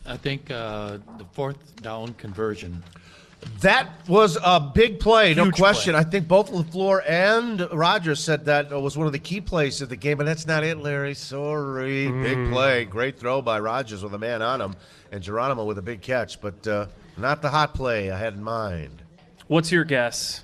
I 0.07 0.17
think 0.17 0.50
uh, 0.50 0.97
the 1.19 1.25
fourth 1.33 1.83
down 1.83 2.15
conversion. 2.15 2.83
That 3.62 3.89
was 4.07 4.39
a 4.43 4.59
big 4.59 5.00
play, 5.00 5.36
no 5.36 5.51
question. 5.51 5.93
play. 5.93 6.01
I 6.01 6.03
think 6.03 6.27
both 6.27 6.51
LaFleur 6.51 7.07
and 7.07 7.71
Rodgers 7.71 8.19
said 8.19 8.45
that 8.45 8.71
was 8.71 8.97
one 8.97 9.05
of 9.05 9.13
the 9.13 9.19
key 9.19 9.39
plays 9.39 9.83
of 9.83 9.89
the 9.89 9.95
game, 9.95 10.17
but 10.17 10.25
that's 10.25 10.47
not 10.47 10.63
it, 10.63 10.79
Larry. 10.79 11.13
Sorry. 11.13 12.12
Big 12.12 12.51
play. 12.51 12.86
Great 12.86 13.19
throw 13.19 13.43
by 13.43 13.59
Rodgers 13.59 14.01
with 14.01 14.15
a 14.15 14.19
man 14.19 14.41
on 14.41 14.62
him, 14.62 14.75
and 15.12 15.21
Geronimo 15.21 15.63
with 15.63 15.77
a 15.77 15.83
big 15.83 16.01
catch, 16.01 16.41
but 16.41 16.65
uh, 16.67 16.88
not 17.17 17.43
the 17.43 17.50
hot 17.51 17.75
play 17.75 18.09
I 18.09 18.17
had 18.17 18.33
in 18.33 18.43
mind. 18.43 19.03
What's 19.48 19.72
your 19.72 19.86
guess? 19.86 20.44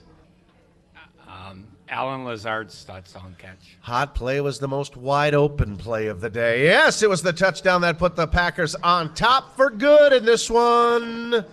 Um, 1.28 1.68
Allen 1.90 2.24
Lazard's 2.24 2.84
touchdown 2.86 3.36
catch. 3.38 3.78
Hot 3.82 4.16
play 4.16 4.40
was 4.40 4.60
the 4.60 4.68
most 4.68 4.96
wide 4.96 5.36
open 5.36 5.76
play 5.76 6.08
of 6.08 6.22
the 6.22 6.30
day. 6.30 6.64
Yes, 6.64 7.04
it 7.04 7.10
was 7.10 7.22
the 7.22 7.34
touchdown 7.34 7.82
that 7.82 7.98
put 7.98 8.16
the 8.16 8.28
Packers 8.28 8.76
on 8.76 9.14
top 9.14 9.58
for 9.58 9.70
good 9.70 10.14
in 10.14 10.24
this 10.24 10.50
one. 10.50 11.46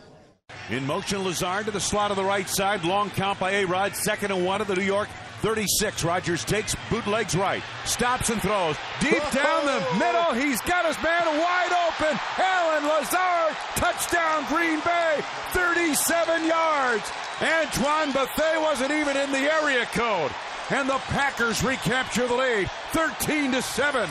In 0.68 0.86
motion, 0.86 1.24
Lazard 1.24 1.66
to 1.66 1.72
the 1.72 1.80
slot 1.80 2.10
of 2.10 2.16
the 2.16 2.24
right 2.24 2.48
side. 2.48 2.84
Long 2.84 3.10
count 3.10 3.40
by 3.40 3.50
A 3.52 3.64
Rod. 3.64 3.96
Second 3.96 4.30
and 4.30 4.44
one 4.44 4.60
of 4.60 4.68
the 4.68 4.76
New 4.76 4.82
York 4.82 5.08
36. 5.40 6.04
Rodgers 6.04 6.44
takes 6.44 6.76
bootlegs 6.90 7.34
right. 7.34 7.62
Stops 7.84 8.30
and 8.30 8.40
throws. 8.40 8.76
Deep 9.00 9.22
down 9.32 9.66
the 9.66 9.84
middle. 9.98 10.32
He's 10.34 10.60
got 10.62 10.86
his 10.86 10.96
man 11.02 11.26
wide 11.26 11.72
open. 11.88 12.18
Allen 12.38 12.84
Lazard. 12.84 13.56
Touchdown, 13.76 14.44
Green 14.48 14.80
Bay. 14.80 15.20
37 15.52 16.46
yards. 16.46 17.10
Antoine 17.40 18.12
Bethea 18.12 18.60
wasn't 18.60 18.90
even 18.90 19.16
in 19.16 19.32
the 19.32 19.52
area 19.52 19.86
code. 19.86 20.30
And 20.70 20.88
the 20.88 20.98
Packers 21.08 21.64
recapture 21.64 22.28
the 22.28 22.34
lead. 22.34 22.70
13 22.92 23.52
to 23.52 23.62
7. 23.62 24.08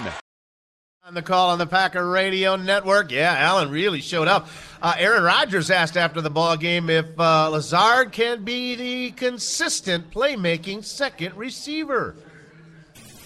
On 1.06 1.14
the 1.14 1.22
call 1.22 1.50
on 1.52 1.58
the 1.58 1.66
Packer 1.66 2.08
Radio 2.08 2.56
Network. 2.56 3.10
Yeah, 3.12 3.34
Allen 3.34 3.72
really 3.72 4.02
showed 4.02 4.28
up. 4.28 4.48
Uh, 4.82 4.94
Aaron 4.98 5.24
Rodgers 5.24 5.72
asked 5.72 5.98
after 5.98 6.22
the 6.22 6.30
ball 6.30 6.58
game 6.58 6.90
if 6.90 7.18
uh, 7.18 7.50
Lazard 7.50 8.12
can 8.12 8.44
be 8.44 8.76
the 8.76 9.12
consistent 9.12 10.12
playmaking 10.12 10.84
second 10.84 11.36
receiver. 11.36 12.16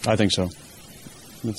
I 0.07 0.15
think 0.15 0.31
so. 0.31 0.49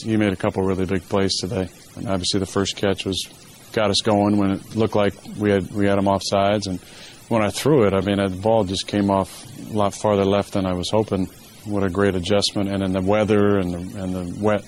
He 0.03 0.17
made 0.17 0.33
a 0.33 0.37
couple 0.37 0.63
really 0.63 0.87
big 0.87 1.03
plays 1.03 1.37
today, 1.37 1.69
and 1.97 2.09
obviously 2.09 2.41
the 2.41 2.47
first 2.47 2.77
catch 2.77 3.05
was 3.05 3.29
got 3.73 3.91
us 3.91 4.01
going 4.01 4.39
when 4.39 4.53
it 4.53 4.77
looked 4.77 4.95
like 4.95 5.15
we 5.37 5.51
had 5.51 5.71
we 5.73 5.87
had 5.87 5.99
him 5.99 6.09
off 6.09 6.23
sides, 6.25 6.69
and 6.69 6.81
when 7.29 7.43
I 7.43 7.51
threw 7.51 7.87
it, 7.87 7.93
I 7.93 8.01
mean 8.01 8.17
the 8.17 8.31
ball 8.31 8.65
just 8.65 8.87
came 8.87 9.11
off 9.11 9.45
a 9.71 9.75
lot 9.75 9.93
farther 9.95 10.25
left 10.25 10.53
than 10.55 10.65
I 10.65 10.73
was 10.75 10.89
hoping. 10.91 11.27
What 11.65 11.83
a 11.83 11.91
great 11.91 12.15
adjustment, 12.15 12.71
and 12.71 12.83
then 12.83 12.93
the 12.93 13.03
weather 13.03 13.59
and 13.59 13.75
the, 13.75 14.03
and 14.03 14.15
the 14.15 14.43
wet 14.43 14.65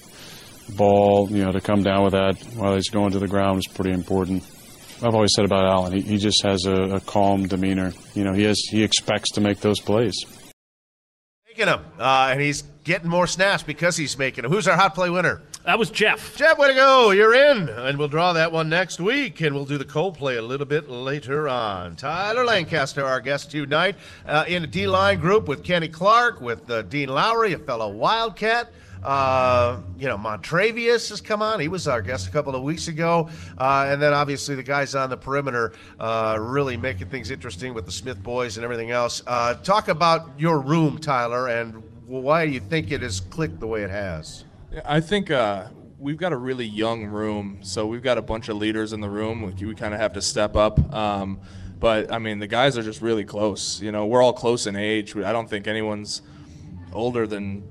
ball, 0.71 1.29
you 1.31 1.45
know, 1.45 1.53
to 1.53 1.61
come 1.61 1.83
down 1.83 2.05
with 2.05 2.13
that 2.13 2.37
while 2.55 2.75
he's 2.75 2.89
going 2.89 3.13
to 3.13 3.19
the 3.19 3.29
ground 3.29 3.59
is 3.59 3.67
pretty 3.73 3.93
important. 3.93 4.43
I've 5.03 5.15
always 5.15 5.35
said 5.35 5.45
about 5.45 5.65
Allen, 5.65 5.93
he, 5.93 6.01
he 6.01 6.19
just 6.19 6.43
has 6.43 6.65
a, 6.65 6.75
a 6.75 7.01
calm 7.01 7.47
demeanor. 7.47 7.93
You 8.15 8.25
know, 8.25 8.33
he 8.33 8.45
has 8.45 8.59
he 8.71 8.83
expects 8.83 9.31
to 9.33 9.41
make 9.41 9.61
those 9.61 9.79
plays. 9.81 10.15
Making 11.47 11.67
them. 11.67 11.85
Uh, 11.99 12.29
and 12.31 12.41
he's 12.41 12.63
getting 12.85 13.09
more 13.09 13.27
snaps 13.27 13.63
because 13.63 13.97
he's 13.97 14.17
making 14.17 14.43
them. 14.43 14.53
Who's 14.53 14.67
our 14.67 14.77
hot 14.77 14.95
play 14.95 15.11
winner? 15.11 15.43
That 15.65 15.79
was 15.79 15.91
Jeff. 15.91 16.37
Jeff, 16.37 16.59
way 16.59 16.69
to 16.69 16.75
go. 16.75 17.11
You're 17.11 17.35
in. 17.35 17.69
And 17.69 17.99
we'll 17.99 18.09
draw 18.09 18.33
that 18.35 18.53
one 18.53 18.69
next 18.69 19.01
week. 19.01 19.41
And 19.41 19.55
we'll 19.55 19.65
do 19.65 19.77
the 19.79 19.85
cold 19.85 20.17
play 20.17 20.37
a 20.37 20.43
little 20.43 20.67
bit 20.67 20.89
later 20.89 21.49
on. 21.49 21.97
Tyler 21.97 22.45
Lancaster, 22.45 23.05
our 23.05 23.21
guest 23.21 23.51
tonight, 23.51 23.97
uh, 24.27 24.45
in 24.47 24.65
a 24.65 24.67
D 24.67 24.87
line 24.87 25.19
group 25.19 25.49
with 25.49 25.65
Kenny 25.65 25.89
Clark, 25.89 26.41
with 26.41 26.71
uh, 26.71 26.83
Dean 26.83 27.09
Lowry, 27.09 27.53
a 27.53 27.59
fellow 27.59 27.91
Wildcat. 27.91 28.71
Uh, 29.03 29.81
you 29.99 30.09
know, 30.09 30.17
Montravius 30.17 31.09
has 31.11 31.21
come 31.21 31.43
on. 31.43 31.61
He 31.61 31.69
was 31.69 31.87
our 31.87 32.03
guest 32.03 32.29
a 32.29 32.31
couple 32.31 32.55
of 32.55 32.63
weeks 32.63 32.89
ago. 32.89 33.29
Uh, 33.59 33.87
and 33.89 34.01
then 34.01 34.13
obviously 34.13 34.55
the 34.55 34.63
guys 34.63 34.95
on 34.95 35.11
the 35.11 35.17
perimeter 35.17 35.73
uh, 36.01 36.37
really 36.41 36.77
making 36.77 37.09
things 37.09 37.31
interesting 37.31 37.75
with 37.75 37.87
the 37.87 37.93
Smith 37.93 38.23
boys 38.23 38.57
and 38.57 38.65
everything 38.65 38.91
else. 38.91 39.23
Uh, 39.27 39.55
talk 39.55 39.89
about 39.89 40.31
your 40.39 40.61
room, 40.61 40.99
Tyler, 40.99 41.49
and 41.49 41.83
why 42.07 42.43
you 42.45 42.61
think 42.61 42.91
it 42.91 43.03
has 43.03 43.21
clicked 43.21 43.61
the 43.61 43.67
way 43.67 43.83
it 43.83 43.91
has. 43.91 44.45
I 44.85 45.01
think 45.01 45.31
uh, 45.31 45.69
we've 45.99 46.17
got 46.17 46.33
a 46.33 46.37
really 46.37 46.67
young 46.67 47.07
room, 47.07 47.59
so 47.63 47.87
we've 47.87 48.03
got 48.03 48.19
a 48.19 48.23
bunch 48.23 48.49
of 48.49 48.57
leaders 48.57 48.93
in 48.93 49.01
the 49.01 49.09
room. 49.11 49.43
We, 49.43 49.67
we 49.67 49.75
kind 49.75 49.95
of 49.95 50.01
have 50.01 50.13
to 50.15 50.23
step 50.23 50.57
up. 50.57 50.93
Um, 50.93 51.41
but 51.79 52.13
I 52.13 52.19
mean, 52.19 52.39
the 52.39 52.47
guys 52.47 52.79
are 52.79 52.83
just 52.83 53.03
really 53.03 53.25
close. 53.25 53.81
You 53.81 53.93
know, 53.93 54.07
we're 54.07 54.23
all 54.23 54.33
close 54.33 54.67
in 54.67 54.77
age. 54.77 55.17
I 55.17 55.33
don't 55.33 55.49
think 55.49 55.67
anyone's 55.67 56.23
older 56.93 57.27
than. 57.27 57.69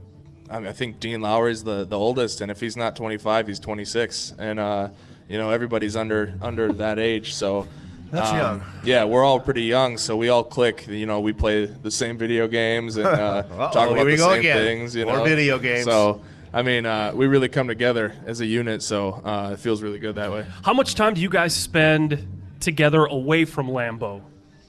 I, 0.49 0.59
mean, 0.59 0.67
I 0.67 0.71
think 0.71 0.99
Dean 0.99 1.21
Lowry's 1.21 1.63
the, 1.63 1.85
the 1.85 1.97
oldest, 1.97 2.41
and 2.41 2.51
if 2.51 2.59
he's 2.59 2.77
not 2.77 2.95
25, 2.95 3.47
he's 3.47 3.59
26, 3.59 4.33
and 4.37 4.59
uh, 4.59 4.89
you 5.27 5.37
know 5.37 5.49
everybody's 5.49 5.95
under 5.95 6.33
under 6.41 6.71
that 6.73 6.99
age. 6.99 7.33
So 7.33 7.67
That's 8.11 8.29
um, 8.29 8.37
young. 8.37 8.63
Yeah, 8.83 9.05
we're 9.05 9.23
all 9.23 9.39
pretty 9.39 9.63
young, 9.63 9.97
so 9.97 10.15
we 10.15 10.29
all 10.29 10.43
click. 10.43 10.87
You 10.87 11.05
know, 11.05 11.19
we 11.19 11.33
play 11.33 11.65
the 11.65 11.91
same 11.91 12.17
video 12.17 12.47
games 12.47 12.97
and 12.97 13.07
uh, 13.07 13.43
talk 13.71 13.89
about 13.91 14.05
we 14.05 14.11
the 14.11 14.17
go 14.17 14.29
same 14.31 14.39
again. 14.39 14.57
things. 14.57 14.95
You 14.95 15.05
More 15.05 15.17
know, 15.17 15.23
video 15.23 15.57
games. 15.57 15.85
So 15.85 16.21
I 16.55 16.61
mean, 16.61 16.85
uh, 16.85 17.11
we 17.13 17.27
really 17.27 17.49
come 17.49 17.67
together 17.67 18.13
as 18.25 18.39
a 18.39 18.45
unit, 18.45 18.81
so 18.81 19.13
uh, 19.25 19.51
it 19.53 19.59
feels 19.59 19.81
really 19.81 19.99
good 19.99 20.15
that 20.15 20.31
way. 20.31 20.45
How 20.63 20.73
much 20.73 20.95
time 20.95 21.13
do 21.13 21.21
you 21.21 21.29
guys 21.29 21.53
spend 21.53 22.25
together 22.61 23.03
away 23.03 23.43
from 23.43 23.67
Lambeau, 23.67 24.21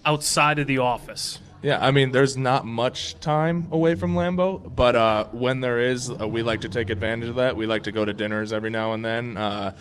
outside 0.04 0.58
of 0.58 0.66
the 0.66 0.78
office? 0.78 1.38
Yeah, 1.66 1.84
I 1.84 1.90
mean, 1.90 2.12
there's 2.12 2.36
not 2.36 2.64
much 2.64 3.18
time 3.18 3.66
away 3.72 3.96
from 3.96 4.14
Lambeau, 4.14 4.72
but 4.76 4.94
uh, 4.94 5.24
when 5.32 5.58
there 5.60 5.80
is, 5.80 6.08
uh, 6.08 6.28
we 6.28 6.44
like 6.44 6.60
to 6.60 6.68
take 6.68 6.90
advantage 6.90 7.28
of 7.28 7.34
that. 7.34 7.56
We 7.56 7.66
like 7.66 7.82
to 7.82 7.92
go 7.92 8.04
to 8.04 8.12
dinners 8.12 8.52
every 8.52 8.70
now 8.70 8.92
and 8.92 9.04
then. 9.04 9.36
Uh, 9.36 9.76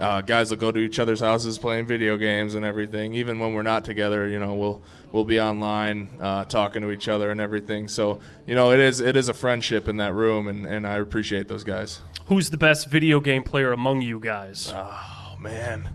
uh, 0.00 0.22
guys 0.22 0.48
will 0.48 0.56
go 0.56 0.72
to 0.72 0.78
each 0.80 0.98
other's 0.98 1.20
houses 1.20 1.58
playing 1.58 1.84
video 1.84 2.16
games 2.16 2.54
and 2.54 2.64
everything. 2.64 3.12
Even 3.12 3.38
when 3.40 3.52
we're 3.52 3.60
not 3.60 3.84
together, 3.84 4.26
you 4.26 4.38
know, 4.38 4.54
we'll 4.54 4.82
we'll 5.12 5.26
be 5.26 5.38
online 5.38 6.08
uh, 6.18 6.46
talking 6.46 6.80
to 6.80 6.90
each 6.90 7.08
other 7.08 7.30
and 7.30 7.42
everything. 7.42 7.88
So 7.88 8.20
you 8.46 8.54
know, 8.54 8.72
it 8.72 8.80
is 8.80 9.00
it 9.00 9.14
is 9.14 9.28
a 9.28 9.34
friendship 9.34 9.86
in 9.86 9.98
that 9.98 10.14
room, 10.14 10.48
and, 10.48 10.64
and 10.64 10.86
I 10.86 10.94
appreciate 10.94 11.46
those 11.46 11.62
guys. 11.62 12.00
Who's 12.28 12.48
the 12.48 12.56
best 12.56 12.86
video 12.86 13.20
game 13.20 13.42
player 13.42 13.72
among 13.72 14.00
you 14.00 14.18
guys? 14.18 14.72
Oh 14.74 15.36
man. 15.38 15.90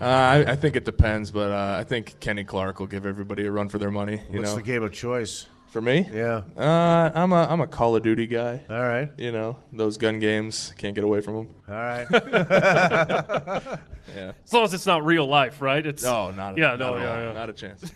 Uh, 0.00 0.04
I, 0.04 0.52
I 0.52 0.56
think 0.56 0.76
it 0.76 0.84
depends, 0.84 1.30
but 1.30 1.50
uh, 1.50 1.76
I 1.78 1.84
think 1.84 2.20
Kenny 2.20 2.44
Clark 2.44 2.78
will 2.78 2.86
give 2.86 3.04
everybody 3.04 3.46
a 3.46 3.50
run 3.50 3.68
for 3.68 3.78
their 3.78 3.90
money. 3.90 4.20
You 4.30 4.38
What's 4.40 4.50
know, 4.52 4.56
the 4.56 4.62
game 4.62 4.82
of 4.82 4.92
choice? 4.92 5.46
for 5.68 5.82
me, 5.82 6.08
Yeah. 6.10 6.42
uh, 6.56 7.10
I'm 7.14 7.30
a 7.32 7.46
I'm 7.46 7.60
a 7.60 7.66
Call 7.66 7.94
of 7.94 8.02
Duty 8.02 8.26
guy. 8.26 8.62
All 8.70 8.80
right. 8.80 9.10
You 9.18 9.32
know, 9.32 9.58
those 9.70 9.98
gun 9.98 10.18
games 10.18 10.72
can't 10.78 10.94
get 10.94 11.04
away 11.04 11.20
from 11.20 11.34
them. 11.34 11.48
All 11.68 11.74
right. 11.74 12.06
Yeah. 12.10 13.82
As 14.46 14.52
long 14.54 14.64
as 14.64 14.72
it's 14.72 14.86
not 14.86 15.04
real 15.04 15.26
life, 15.26 15.60
right? 15.60 15.84
It's 15.86 16.02
No, 16.02 16.30
not 16.30 16.56
a, 16.56 16.60
Yeah, 16.60 16.68
not 16.76 16.78
no, 16.78 16.96
at 16.96 17.02
yeah, 17.02 17.26
yeah. 17.26 17.32
not 17.34 17.50
a 17.50 17.52
chance. 17.52 17.92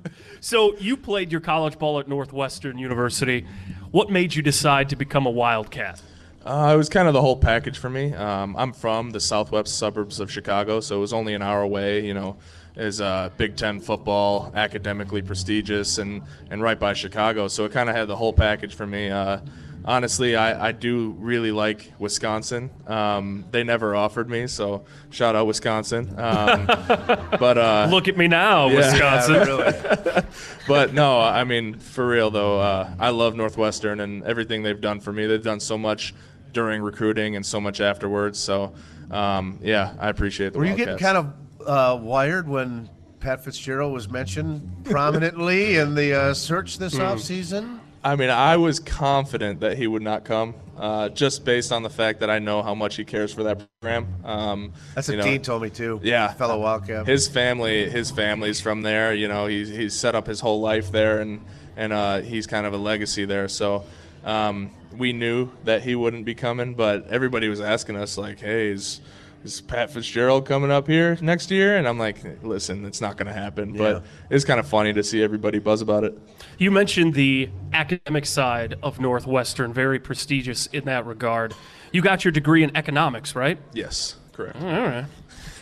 So 0.40 0.74
you 0.78 0.96
played 0.96 1.30
your 1.30 1.40
college 1.42 1.78
ball 1.78 2.00
at 2.00 2.08
Northwestern 2.08 2.78
University. 2.78 3.46
What 3.90 4.10
made 4.10 4.34
you 4.34 4.42
decide 4.42 4.88
to 4.88 4.96
become 4.96 5.26
a 5.26 5.30
Wildcat? 5.30 6.00
Uh, 6.44 6.72
it 6.74 6.76
was 6.76 6.88
kind 6.88 7.06
of 7.06 7.14
the 7.14 7.20
whole 7.20 7.36
package 7.36 7.78
for 7.78 7.88
me. 7.88 8.12
Um, 8.14 8.56
I'm 8.56 8.72
from 8.72 9.10
the 9.10 9.20
southwest 9.20 9.78
suburbs 9.78 10.20
of 10.20 10.30
Chicago, 10.30 10.80
so 10.80 10.96
it 10.96 11.00
was 11.00 11.12
only 11.12 11.34
an 11.34 11.42
hour 11.42 11.62
away. 11.62 12.04
You 12.04 12.14
know, 12.14 12.36
is 12.76 13.00
uh, 13.00 13.30
Big 13.36 13.56
Ten 13.56 13.80
football, 13.80 14.50
academically 14.54 15.22
prestigious, 15.22 15.98
and 15.98 16.22
and 16.50 16.62
right 16.62 16.78
by 16.78 16.94
Chicago. 16.94 17.48
So 17.48 17.64
it 17.64 17.72
kind 17.72 17.88
of 17.88 17.94
had 17.94 18.08
the 18.08 18.16
whole 18.16 18.32
package 18.32 18.74
for 18.74 18.86
me. 18.86 19.10
Uh, 19.10 19.38
honestly, 19.84 20.36
I, 20.36 20.68
I 20.68 20.72
do 20.72 21.14
really 21.18 21.52
like 21.52 21.92
Wisconsin. 21.98 22.70
Um, 22.86 23.44
they 23.50 23.64
never 23.64 23.94
offered 23.94 24.28
me, 24.28 24.46
so 24.46 24.84
shout 25.10 25.36
out 25.36 25.46
Wisconsin. 25.46 26.08
Um, 26.18 26.66
but 26.66 27.58
uh, 27.58 27.88
Look 27.90 28.08
at 28.08 28.16
me 28.16 28.28
now, 28.28 28.68
Wisconsin. 28.68 30.24
but 30.68 30.92
no, 30.92 31.20
I 31.20 31.44
mean 31.44 31.78
for 31.78 32.06
real 32.06 32.30
though, 32.30 32.60
uh, 32.60 32.90
I 32.98 33.10
love 33.10 33.34
Northwestern 33.34 34.00
and 34.00 34.24
everything 34.24 34.62
they've 34.62 34.80
done 34.80 35.00
for 35.00 35.12
me. 35.12 35.26
They've 35.26 35.42
done 35.42 35.60
so 35.60 35.76
much 35.78 36.14
during 36.52 36.82
recruiting 36.82 37.36
and 37.36 37.44
so 37.44 37.60
much 37.60 37.80
afterwards. 37.80 38.38
So 38.38 38.74
um, 39.10 39.58
yeah, 39.62 39.94
I 39.98 40.08
appreciate 40.08 40.52
the. 40.52 40.58
Were 40.58 40.64
you 40.64 40.76
getting 40.76 40.98
kind 40.98 41.18
of 41.18 41.32
uh, 41.66 41.98
wired 42.00 42.48
when 42.48 42.88
Pat 43.20 43.44
Fitzgerald 43.44 43.92
was 43.92 44.08
mentioned 44.08 44.84
prominently 44.84 45.76
in 45.78 45.94
the 45.94 46.14
uh, 46.14 46.34
search 46.34 46.78
this 46.78 46.94
Hmm. 46.94 47.00
offseason? 47.02 47.78
I 48.04 48.16
mean, 48.16 48.30
I 48.30 48.56
was 48.56 48.80
confident 48.80 49.60
that 49.60 49.78
he 49.78 49.86
would 49.86 50.02
not 50.02 50.24
come, 50.24 50.56
uh, 50.76 51.08
just 51.10 51.44
based 51.44 51.70
on 51.70 51.84
the 51.84 51.88
fact 51.90 52.18
that 52.18 52.30
I 52.30 52.40
know 52.40 52.60
how 52.60 52.74
much 52.74 52.96
he 52.96 53.04
cares 53.04 53.32
for 53.32 53.44
that 53.44 53.64
program. 53.80 54.08
Um, 54.24 54.72
That's 54.96 55.06
what 55.06 55.18
know, 55.18 55.22
Dean 55.24 55.40
told 55.40 55.62
me 55.62 55.70
too. 55.70 56.00
Yeah. 56.02 56.32
fellow 56.32 56.58
Wildcat. 56.58 57.06
His 57.06 57.28
family, 57.28 57.88
his 57.88 58.10
family's 58.10 58.60
from 58.60 58.82
there. 58.82 59.14
You 59.14 59.28
know, 59.28 59.46
he's 59.46 59.68
he's 59.68 59.94
set 59.94 60.16
up 60.16 60.26
his 60.26 60.40
whole 60.40 60.60
life 60.60 60.90
there, 60.90 61.20
and 61.20 61.44
and 61.76 61.92
uh, 61.92 62.22
he's 62.22 62.48
kind 62.48 62.66
of 62.66 62.72
a 62.72 62.76
legacy 62.76 63.24
there. 63.24 63.46
So 63.46 63.84
um, 64.24 64.72
we 64.92 65.12
knew 65.12 65.50
that 65.64 65.82
he 65.82 65.94
wouldn't 65.94 66.24
be 66.24 66.34
coming, 66.34 66.74
but 66.74 67.06
everybody 67.08 67.48
was 67.48 67.60
asking 67.60 67.96
us 67.96 68.16
like, 68.18 68.40
"Hey, 68.40 68.68
is 68.68 69.00
is 69.44 69.60
Pat 69.60 69.90
Fitzgerald 69.90 70.46
coming 70.46 70.70
up 70.70 70.86
here 70.86 71.18
next 71.20 71.50
year?" 71.50 71.76
And 71.76 71.88
I'm 71.88 71.98
like, 71.98 72.18
"Listen, 72.42 72.84
it's 72.84 73.00
not 73.00 73.16
going 73.16 73.26
to 73.26 73.32
happen." 73.32 73.74
Yeah. 73.74 73.78
But 73.78 74.04
it's 74.30 74.44
kind 74.44 74.60
of 74.60 74.66
funny 74.66 74.92
to 74.92 75.02
see 75.02 75.22
everybody 75.22 75.58
buzz 75.58 75.80
about 75.80 76.04
it. 76.04 76.16
You 76.58 76.70
mentioned 76.70 77.14
the 77.14 77.50
academic 77.72 78.26
side 78.26 78.76
of 78.82 79.00
Northwestern, 79.00 79.72
very 79.72 79.98
prestigious 79.98 80.66
in 80.66 80.84
that 80.84 81.06
regard. 81.06 81.54
You 81.92 82.02
got 82.02 82.24
your 82.24 82.32
degree 82.32 82.62
in 82.62 82.76
economics, 82.76 83.34
right? 83.34 83.58
Yes, 83.72 84.16
correct. 84.32 84.56
All 84.60 84.68
right. 84.68 85.04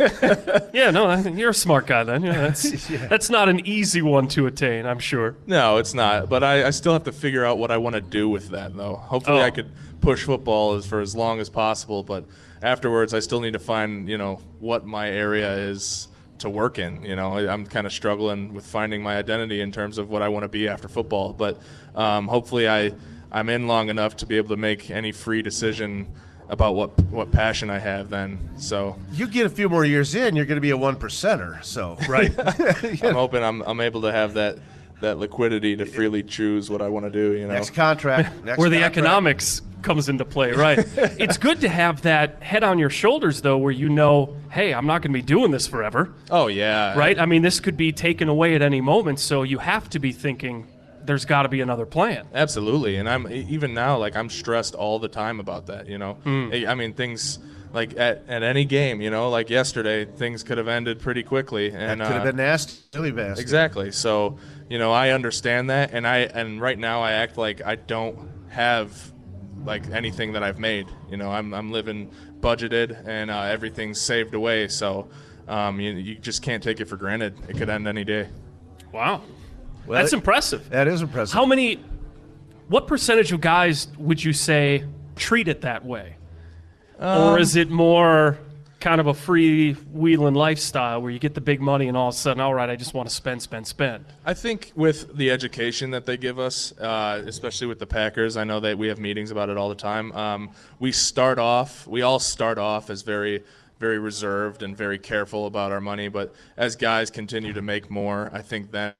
yeah, 0.72 0.90
no, 0.90 1.14
you're 1.28 1.50
a 1.50 1.54
smart 1.54 1.86
guy 1.86 2.04
then. 2.04 2.22
Yeah, 2.22 2.32
that's, 2.40 2.88
that's 3.08 3.30
not 3.30 3.48
an 3.48 3.66
easy 3.66 4.02
one 4.02 4.28
to 4.28 4.46
attain, 4.46 4.86
I'm 4.86 4.98
sure. 4.98 5.36
No, 5.46 5.76
it's 5.78 5.94
not. 5.94 6.28
But 6.28 6.42
I, 6.42 6.66
I 6.66 6.70
still 6.70 6.92
have 6.92 7.04
to 7.04 7.12
figure 7.12 7.44
out 7.44 7.58
what 7.58 7.70
I 7.70 7.76
want 7.76 7.94
to 7.94 8.00
do 8.00 8.28
with 8.28 8.48
that, 8.50 8.76
though. 8.76 8.96
Hopefully, 8.96 9.40
Oh. 9.40 9.44
I 9.44 9.50
could 9.50 9.70
push 10.00 10.24
football 10.24 10.74
as 10.74 10.86
for 10.86 11.00
as 11.00 11.14
long 11.14 11.40
as 11.40 11.48
possible. 11.50 12.02
But 12.02 12.24
afterwards, 12.62 13.12
I 13.14 13.18
still 13.20 13.40
need 13.40 13.52
to 13.52 13.58
find, 13.58 14.08
you 14.08 14.16
know, 14.18 14.40
what 14.58 14.86
my 14.86 15.10
area 15.10 15.52
is 15.54 16.08
to 16.38 16.48
work 16.48 16.78
in. 16.78 17.02
You 17.04 17.16
know, 17.16 17.34
I- 17.36 17.52
I'm 17.52 17.66
kind 17.66 17.86
of 17.86 17.92
struggling 17.92 18.54
with 18.54 18.64
finding 18.66 19.02
my 19.02 19.16
identity 19.18 19.60
in 19.60 19.72
terms 19.72 19.98
of 19.98 20.08
what 20.08 20.22
I 20.22 20.28
want 20.28 20.44
to 20.44 20.48
be 20.48 20.68
after 20.68 20.88
football. 20.88 21.32
But 21.34 21.60
um, 21.94 22.28
hopefully, 22.28 22.68
I 22.68 22.92
I'm 23.32 23.48
in 23.48 23.66
long 23.68 23.90
enough 23.90 24.16
to 24.18 24.26
be 24.26 24.38
able 24.38 24.48
to 24.48 24.56
make 24.56 24.90
any 24.90 25.12
free 25.12 25.42
decision 25.42 26.08
about 26.50 26.74
what 26.74 26.98
what 27.04 27.32
passion 27.32 27.70
I 27.70 27.78
have. 27.78 28.10
Then, 28.10 28.38
so 28.58 28.96
you 29.12 29.26
get 29.26 29.46
a 29.46 29.50
few 29.50 29.68
more 29.68 29.84
years 29.84 30.14
in, 30.14 30.36
you're 30.36 30.44
going 30.44 30.56
to 30.56 30.60
be 30.60 30.70
a 30.70 30.76
one 30.76 30.96
percenter. 30.96 31.62
So 31.64 31.96
Right. 32.08 32.32
I'm 33.04 33.14
hoping 33.14 33.42
I'm 33.42 33.62
I'm 33.62 33.80
able 33.80 34.02
to 34.02 34.12
have 34.12 34.34
that. 34.34 34.58
That 35.00 35.16
liquidity 35.16 35.76
to 35.76 35.86
freely 35.86 36.22
choose 36.22 36.68
what 36.68 36.82
I 36.82 36.90
want 36.90 37.06
to 37.06 37.10
do, 37.10 37.32
you 37.32 37.46
know. 37.48 37.54
next 37.54 37.70
contract, 37.70 38.44
next 38.44 38.58
Where 38.58 38.68
the 38.68 38.80
contract. 38.80 38.98
economics 38.98 39.62
comes 39.80 40.10
into 40.10 40.26
play, 40.26 40.52
right? 40.52 40.78
it's 41.18 41.38
good 41.38 41.62
to 41.62 41.70
have 41.70 42.02
that 42.02 42.42
head 42.42 42.62
on 42.64 42.78
your 42.78 42.90
shoulders, 42.90 43.40
though, 43.40 43.56
where 43.56 43.72
you 43.72 43.88
know, 43.88 44.36
hey, 44.50 44.74
I'm 44.74 44.86
not 44.86 45.00
going 45.00 45.10
to 45.14 45.18
be 45.18 45.22
doing 45.22 45.52
this 45.52 45.66
forever, 45.66 46.12
Oh 46.30 46.48
yeah, 46.48 46.98
right? 46.98 47.18
I 47.18 47.24
mean, 47.24 47.40
this 47.40 47.60
could 47.60 47.78
be 47.78 47.92
taken 47.92 48.28
away 48.28 48.54
at 48.54 48.60
any 48.60 48.82
moment, 48.82 49.20
so 49.20 49.42
you 49.42 49.56
have 49.56 49.88
to 49.88 49.98
be 49.98 50.12
thinking 50.12 50.66
there's 51.04 51.24
got 51.24 51.42
to 51.42 51.48
be 51.48 51.60
another 51.60 51.86
plan. 51.86 52.26
Absolutely, 52.34 52.96
and 52.96 53.08
I'm 53.08 53.30
even 53.30 53.74
now 53.74 53.98
like 53.98 54.16
I'm 54.16 54.30
stressed 54.30 54.74
all 54.74 54.98
the 54.98 55.08
time 55.08 55.40
about 55.40 55.66
that. 55.66 55.86
You 55.88 55.98
know, 55.98 56.18
I 56.26 56.66
I 56.68 56.74
mean 56.74 56.92
things 56.94 57.38
like 57.72 57.96
at, 57.98 58.24
at 58.28 58.42
any 58.42 58.64
game. 58.64 59.00
You 59.00 59.10
know, 59.10 59.30
like 59.30 59.50
yesterday, 59.50 60.04
things 60.04 60.42
could 60.42 60.58
have 60.58 60.68
ended 60.68 61.00
pretty 61.00 61.22
quickly, 61.22 61.70
That 61.70 61.80
and 61.80 62.00
could 62.00 62.12
have 62.12 62.22
uh, 62.22 62.24
been 62.24 62.36
nasty. 62.36 62.80
Silly 62.92 63.12
basket. 63.12 63.42
exactly. 63.42 63.92
So 63.92 64.38
you 64.68 64.78
know, 64.78 64.92
I 64.92 65.10
understand 65.10 65.70
that, 65.70 65.92
and 65.92 66.06
I 66.06 66.18
and 66.18 66.60
right 66.60 66.78
now 66.78 67.02
I 67.02 67.12
act 67.12 67.36
like 67.36 67.64
I 67.64 67.76
don't 67.76 68.30
have 68.48 69.12
like 69.64 69.88
anything 69.90 70.32
that 70.32 70.42
I've 70.42 70.58
made. 70.58 70.86
You 71.10 71.16
know, 71.16 71.30
I'm 71.30 71.52
I'm 71.54 71.70
living 71.70 72.10
budgeted, 72.40 73.06
and 73.06 73.30
uh, 73.30 73.42
everything's 73.42 74.00
saved 74.00 74.34
away. 74.34 74.68
So. 74.68 75.08
Um, 75.48 75.80
you, 75.80 75.90
you 75.94 76.14
just 76.14 76.42
can't 76.42 76.62
take 76.62 76.78
it 76.78 76.84
for 76.84 76.96
granted. 76.96 77.34
It 77.48 77.56
could 77.56 77.68
end 77.68 77.88
any 77.88 78.04
day. 78.04 78.28
Wow. 78.92 79.22
Well, 79.86 80.00
That's 80.00 80.12
it- 80.12 80.16
impressive. 80.16 80.68
That 80.70 80.88
is 80.88 81.02
impressive. 81.02 81.34
How 81.34 81.46
many, 81.46 81.82
what 82.68 82.86
percentage 82.86 83.32
of 83.32 83.40
guys 83.40 83.88
would 83.98 84.22
you 84.22 84.32
say 84.32 84.84
treat 85.16 85.48
it 85.48 85.62
that 85.62 85.84
way? 85.84 86.16
or 86.98 87.38
is 87.38 87.56
it 87.56 87.70
more 87.70 88.38
kind 88.78 89.00
of 89.00 89.06
a 89.06 89.14
free 89.14 89.72
wheeling 89.92 90.34
lifestyle 90.34 91.00
where 91.00 91.10
you 91.10 91.18
get 91.18 91.34
the 91.34 91.40
big 91.40 91.60
money 91.60 91.88
and 91.88 91.96
all 91.96 92.08
of 92.08 92.14
a 92.14 92.16
sudden, 92.16 92.40
all 92.40 92.52
right, 92.54 92.68
I 92.68 92.76
just 92.76 92.94
want 92.94 93.08
to 93.08 93.14
spend, 93.14 93.40
spend, 93.42 93.66
spend? 93.66 94.04
I 94.24 94.34
think 94.34 94.72
with 94.74 95.16
the 95.16 95.30
education 95.30 95.90
that 95.92 96.06
they 96.06 96.16
give 96.16 96.38
us, 96.38 96.72
uh, 96.78 97.22
especially 97.26 97.66
with 97.68 97.78
the 97.78 97.86
Packers, 97.86 98.36
I 98.36 98.44
know 98.44 98.60
that 98.60 98.76
we 98.76 98.88
have 98.88 98.98
meetings 98.98 99.30
about 99.30 99.48
it 99.48 99.56
all 99.56 99.68
the 99.68 99.74
time. 99.74 100.12
Um, 100.12 100.50
we 100.78 100.92
start 100.92 101.38
off, 101.38 101.86
we 101.86 102.02
all 102.02 102.18
start 102.18 102.58
off 102.58 102.90
as 102.90 103.02
very, 103.02 103.44
very 103.78 103.98
reserved 103.98 104.62
and 104.62 104.76
very 104.76 104.98
careful 104.98 105.46
about 105.46 105.72
our 105.72 105.80
money. 105.80 106.08
But 106.08 106.34
as 106.56 106.76
guys 106.76 107.10
continue 107.10 107.52
to 107.54 107.62
make 107.62 107.90
more, 107.90 108.30
I 108.32 108.42
think 108.42 108.72
that 108.72 108.96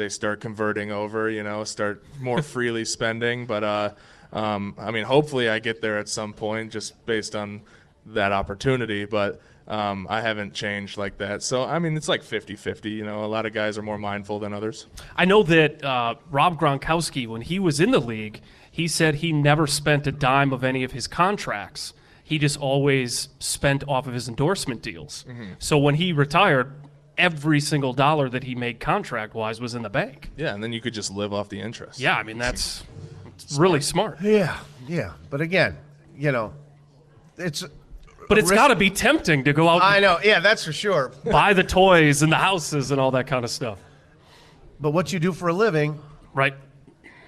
they 0.00 0.08
start 0.08 0.40
converting 0.40 0.90
over, 0.90 1.30
you 1.30 1.42
know, 1.42 1.62
start 1.62 2.02
more 2.20 2.40
freely 2.54 2.84
spending. 2.84 3.46
But 3.46 3.62
uh, 3.62 3.90
um, 4.32 4.74
I 4.78 4.90
mean, 4.90 5.04
hopefully, 5.04 5.48
I 5.48 5.58
get 5.58 5.82
there 5.82 5.98
at 5.98 6.08
some 6.08 6.32
point, 6.32 6.72
just 6.72 7.04
based 7.06 7.36
on 7.36 7.60
that 8.06 8.32
opportunity. 8.32 9.04
But 9.04 9.40
um, 9.68 10.06
I 10.10 10.22
haven't 10.22 10.54
changed 10.54 10.96
like 10.96 11.18
that. 11.18 11.42
So 11.42 11.62
I 11.62 11.78
mean, 11.78 11.96
it's 11.96 12.08
like 12.08 12.22
50-50. 12.22 12.90
You 12.90 13.04
know, 13.04 13.24
a 13.24 13.26
lot 13.26 13.44
of 13.46 13.52
guys 13.52 13.78
are 13.78 13.82
more 13.82 13.98
mindful 13.98 14.38
than 14.38 14.52
others. 14.52 14.86
I 15.14 15.26
know 15.26 15.42
that 15.44 15.84
uh, 15.84 16.14
Rob 16.30 16.58
Gronkowski, 16.58 17.28
when 17.28 17.42
he 17.42 17.58
was 17.58 17.78
in 17.78 17.90
the 17.90 18.00
league, 18.00 18.40
he 18.70 18.88
said 18.88 19.16
he 19.16 19.32
never 19.32 19.66
spent 19.66 20.06
a 20.06 20.12
dime 20.12 20.52
of 20.52 20.64
any 20.64 20.82
of 20.82 20.92
his 20.92 21.06
contracts. 21.06 21.92
He 22.24 22.38
just 22.38 22.56
always 22.58 23.28
spent 23.40 23.82
off 23.86 24.06
of 24.06 24.14
his 24.14 24.28
endorsement 24.28 24.82
deals. 24.82 25.24
So 25.58 25.76
when 25.78 25.96
he 25.96 26.12
retired, 26.12 26.72
every 27.20 27.60
single 27.60 27.92
dollar 27.92 28.28
that 28.30 28.42
he 28.44 28.54
made 28.54 28.80
contract 28.80 29.34
wise 29.34 29.60
was 29.60 29.74
in 29.74 29.82
the 29.82 29.90
bank. 29.90 30.30
Yeah, 30.36 30.54
and 30.54 30.62
then 30.62 30.72
you 30.72 30.80
could 30.80 30.94
just 30.94 31.12
live 31.12 31.32
off 31.32 31.48
the 31.48 31.60
interest. 31.60 32.00
Yeah, 32.00 32.16
I 32.16 32.22
mean, 32.22 32.38
that's 32.38 32.82
it's 33.34 33.58
really 33.58 33.80
smart. 33.80 34.20
Yeah, 34.22 34.58
yeah. 34.88 35.12
But 35.28 35.40
again, 35.40 35.76
you 36.16 36.32
know, 36.32 36.52
it's. 37.36 37.64
But 38.28 38.38
it's 38.38 38.50
risk- 38.50 38.54
got 38.60 38.68
to 38.68 38.76
be 38.76 38.90
tempting 38.90 39.44
to 39.44 39.52
go 39.52 39.68
out 39.68 39.82
I 39.82 39.98
know. 39.98 40.18
Yeah, 40.22 40.38
that's 40.40 40.64
for 40.64 40.72
sure. 40.72 41.10
buy 41.30 41.52
the 41.52 41.64
toys 41.64 42.22
and 42.22 42.30
the 42.30 42.36
houses 42.36 42.90
and 42.92 43.00
all 43.00 43.10
that 43.12 43.26
kind 43.26 43.44
of 43.44 43.50
stuff. 43.50 43.78
But 44.78 44.92
what 44.92 45.12
you 45.12 45.18
do 45.18 45.32
for 45.32 45.48
a 45.48 45.52
living 45.52 45.98
Right? 46.32 46.54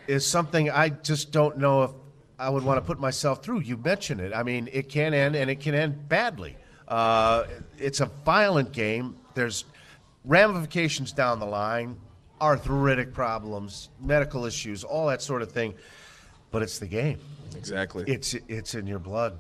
is 0.07 0.24
something 0.24 0.70
I 0.70 0.90
just 0.90 1.33
don't 1.33 1.59
know 1.59 1.83
if 1.83 1.90
I 2.38 2.48
would 2.50 2.62
want 2.62 2.76
to 2.78 2.83
put 2.83 3.00
myself 3.00 3.42
through. 3.42 3.61
You 3.61 3.76
mentioned 3.76 4.20
it. 4.20 4.33
I 4.33 4.42
mean, 4.44 4.68
it 4.72 4.88
can 4.88 5.12
end 5.12 5.35
and 5.35 5.50
it 5.50 5.59
can 5.61 5.74
end 5.74 6.09
badly. 6.09 6.57
Uh, 6.87 7.44
it's 7.78 8.00
a 8.00 8.07
violent 8.24 8.70
game. 8.72 9.16
There's 9.35 9.64
ramifications 10.25 11.13
down 11.13 11.39
the 11.41 11.47
line, 11.47 11.97
arthritic 12.41 13.13
problems, 13.13 13.91
medical 14.01 14.45
issues, 14.47 14.85
all 14.85 15.07
that 15.09 15.23
sort 15.23 15.43
of 15.43 15.51
thing. 15.53 15.75
but 16.51 16.63
it's 16.63 16.79
the 16.79 16.87
game. 16.87 17.19
Exactly. 17.57 18.05
It's 18.07 18.35
it's 18.49 18.75
in 18.75 18.87
your 18.87 18.99
blood. 18.99 19.39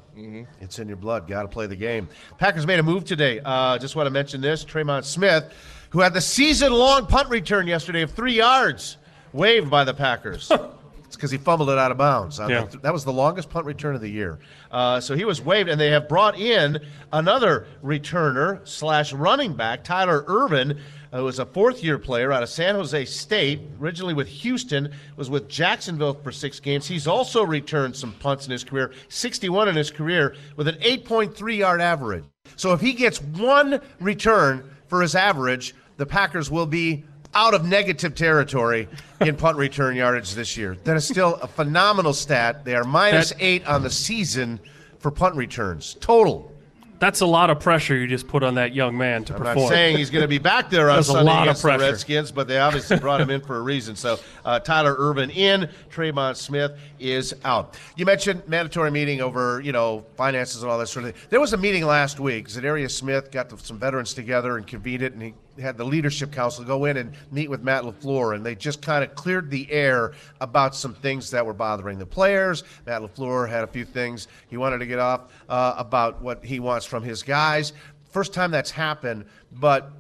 It's 0.60 0.78
in 0.78 0.86
your 0.86 0.98
blood. 0.98 1.26
Got 1.26 1.42
to 1.42 1.48
play 1.48 1.66
the 1.66 1.76
game. 1.76 2.08
Packers 2.36 2.66
made 2.66 2.78
a 2.78 2.82
move 2.82 3.04
today. 3.04 3.40
Uh, 3.42 3.78
just 3.78 3.96
want 3.96 4.06
to 4.06 4.10
mention 4.10 4.40
this: 4.42 4.64
Tremon 4.66 5.02
Smith, 5.02 5.52
who 5.90 6.00
had 6.00 6.12
the 6.12 6.20
season-long 6.20 7.06
punt 7.06 7.30
return 7.30 7.66
yesterday 7.66 8.02
of 8.02 8.10
three 8.10 8.34
yards, 8.34 8.98
waived 9.32 9.70
by 9.70 9.84
the 9.84 9.94
Packers. 9.94 10.52
because 11.22 11.30
he 11.30 11.38
fumbled 11.38 11.70
it 11.70 11.78
out 11.78 11.92
of 11.92 11.96
bounds. 11.98 12.40
Yeah. 12.40 12.66
that 12.82 12.92
was 12.92 13.04
the 13.04 13.12
longest 13.12 13.48
punt 13.48 13.64
return 13.64 13.94
of 13.94 14.00
the 14.00 14.08
year. 14.08 14.40
Uh, 14.72 14.98
so 14.98 15.14
he 15.14 15.24
was 15.24 15.40
waived, 15.40 15.68
and 15.68 15.80
they 15.80 15.92
have 15.92 16.08
brought 16.08 16.36
in 16.36 16.80
another 17.12 17.68
returner 17.80 18.66
slash 18.66 19.12
running 19.12 19.54
back, 19.54 19.84
Tyler 19.84 20.24
Ervin, 20.26 20.80
who 21.12 21.28
is 21.28 21.38
a 21.38 21.46
fourth-year 21.46 22.00
player 22.00 22.32
out 22.32 22.42
of 22.42 22.48
San 22.48 22.74
Jose 22.74 23.04
State, 23.04 23.60
originally 23.80 24.14
with 24.14 24.26
Houston, 24.26 24.92
was 25.14 25.30
with 25.30 25.48
Jacksonville 25.48 26.14
for 26.14 26.32
six 26.32 26.58
games. 26.58 26.88
He's 26.88 27.06
also 27.06 27.44
returned 27.44 27.94
some 27.94 28.14
punts 28.14 28.46
in 28.46 28.50
his 28.50 28.64
career, 28.64 28.90
61 29.08 29.68
in 29.68 29.76
his 29.76 29.92
career, 29.92 30.34
with 30.56 30.66
an 30.66 30.74
8.3-yard 30.80 31.80
average. 31.80 32.24
So 32.56 32.72
if 32.72 32.80
he 32.80 32.94
gets 32.94 33.22
one 33.22 33.80
return 34.00 34.68
for 34.88 35.00
his 35.00 35.14
average, 35.14 35.76
the 35.98 36.06
Packers 36.06 36.50
will 36.50 36.66
be 36.66 37.04
out 37.34 37.54
of 37.54 37.64
negative 37.64 38.14
territory 38.14 38.88
in 39.20 39.36
punt 39.36 39.56
return 39.56 39.96
yardage 39.96 40.34
this 40.34 40.56
year. 40.56 40.76
That 40.84 40.96
is 40.96 41.06
still 41.06 41.36
a 41.36 41.46
phenomenal 41.46 42.12
stat. 42.12 42.64
They 42.64 42.74
are 42.74 42.84
minus 42.84 43.30
That- 43.30 43.42
eight 43.42 43.66
on 43.66 43.82
the 43.82 43.90
season 43.90 44.60
for 44.98 45.10
punt 45.10 45.36
returns 45.36 45.96
total. 46.00 46.50
That's 46.98 47.20
a 47.20 47.26
lot 47.26 47.50
of 47.50 47.58
pressure 47.58 47.96
you 47.96 48.06
just 48.06 48.28
put 48.28 48.44
on 48.44 48.54
that 48.54 48.76
young 48.76 48.96
man 48.96 49.24
to 49.24 49.32
perform. 49.32 49.48
I'm 49.48 49.54
perform. 49.54 49.70
not 49.70 49.74
saying 49.74 49.96
he's 49.96 50.08
going 50.10 50.22
to 50.22 50.28
be 50.28 50.38
back 50.38 50.70
there 50.70 50.88
on 50.88 50.98
That's 50.98 51.08
a 51.08 51.12
Sunday 51.14 51.32
lot 51.32 51.48
of 51.48 51.56
against 51.56 51.62
the. 51.62 51.78
Redskins, 51.78 52.30
but 52.30 52.46
they 52.46 52.60
obviously 52.60 52.96
brought 53.00 53.20
him 53.20 53.28
in 53.28 53.40
for 53.40 53.56
a 53.56 53.60
reason. 53.60 53.96
So 53.96 54.20
uh, 54.44 54.60
Tyler 54.60 54.94
Ervin 54.96 55.28
in, 55.30 55.68
Trayvon 55.90 56.36
Smith 56.36 56.78
is 57.00 57.34
out. 57.44 57.76
You 57.96 58.06
mentioned 58.06 58.44
mandatory 58.46 58.92
meeting 58.92 59.20
over 59.20 59.60
you 59.62 59.72
know 59.72 60.04
finances 60.16 60.62
and 60.62 60.70
all 60.70 60.78
that 60.78 60.86
sort 60.86 61.06
of 61.06 61.12
thing. 61.12 61.22
There 61.28 61.40
was 61.40 61.54
a 61.54 61.56
meeting 61.56 61.84
last 61.84 62.20
week. 62.20 62.46
Za'Darius 62.46 62.92
Smith 62.92 63.32
got 63.32 63.48
the, 63.48 63.58
some 63.58 63.80
veterans 63.80 64.14
together 64.14 64.56
and 64.56 64.64
convened 64.64 65.02
it, 65.02 65.12
and 65.12 65.20
he 65.20 65.34
had 65.60 65.76
the 65.76 65.84
leadership 65.84 66.32
council 66.32 66.64
go 66.64 66.84
in 66.86 66.96
and 66.96 67.14
meet 67.30 67.50
with 67.50 67.62
Matt 67.62 67.84
LaFleur, 67.84 68.34
and 68.34 68.44
they 68.44 68.54
just 68.54 68.82
kind 68.82 69.04
of 69.04 69.14
cleared 69.14 69.50
the 69.50 69.70
air 69.70 70.12
about 70.40 70.74
some 70.74 70.94
things 70.94 71.30
that 71.30 71.44
were 71.44 71.52
bothering 71.52 71.98
the 71.98 72.06
players. 72.06 72.64
Matt 72.86 73.02
LaFleur 73.02 73.48
had 73.48 73.64
a 73.64 73.66
few 73.66 73.84
things 73.84 74.28
he 74.48 74.56
wanted 74.56 74.78
to 74.78 74.86
get 74.86 74.98
off 74.98 75.32
uh, 75.48 75.74
about 75.76 76.22
what 76.22 76.44
he 76.44 76.60
wants 76.60 76.86
from 76.86 77.02
his 77.02 77.22
guys. 77.22 77.72
First 78.10 78.32
time 78.32 78.50
that's 78.50 78.70
happened, 78.70 79.24
but 79.52 79.90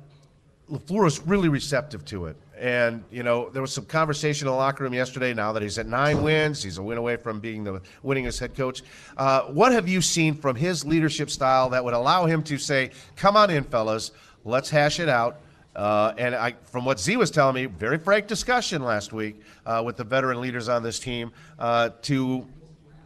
LaFleur 0.70 1.06
is 1.06 1.20
really 1.20 1.48
receptive 1.48 2.04
to 2.06 2.26
it. 2.26 2.36
And, 2.58 3.02
you 3.10 3.24
know, 3.24 3.50
there 3.50 3.60
was 3.60 3.72
some 3.72 3.84
conversation 3.84 4.46
in 4.46 4.52
the 4.52 4.56
locker 4.56 4.84
room 4.84 4.94
yesterday 4.94 5.34
now 5.34 5.52
that 5.52 5.62
he's 5.62 5.78
at 5.78 5.86
nine 5.86 6.22
wins. 6.22 6.62
He's 6.62 6.78
a 6.78 6.82
win 6.82 6.96
away 6.96 7.16
from 7.16 7.40
being 7.40 7.64
the 7.64 7.82
winningest 8.04 8.38
head 8.38 8.54
coach. 8.54 8.82
Uh, 9.16 9.42
what 9.42 9.72
have 9.72 9.88
you 9.88 10.00
seen 10.00 10.34
from 10.34 10.54
his 10.54 10.84
leadership 10.84 11.28
style 11.28 11.70
that 11.70 11.84
would 11.84 11.92
allow 11.92 12.24
him 12.26 12.42
to 12.44 12.58
say, 12.58 12.90
come 13.16 13.36
on 13.36 13.50
in, 13.50 13.64
fellas, 13.64 14.12
let's 14.44 14.70
hash 14.70 15.00
it 15.00 15.08
out? 15.08 15.40
Uh, 15.74 16.12
and 16.18 16.34
I, 16.34 16.54
from 16.66 16.84
what 16.84 17.00
Z 17.00 17.16
was 17.16 17.30
telling 17.30 17.54
me, 17.54 17.66
very 17.66 17.98
frank 17.98 18.26
discussion 18.26 18.82
last 18.82 19.12
week 19.12 19.40
uh, 19.64 19.82
with 19.84 19.96
the 19.96 20.04
veteran 20.04 20.40
leaders 20.40 20.68
on 20.68 20.82
this 20.82 20.98
team 20.98 21.32
uh, 21.58 21.90
to 22.02 22.46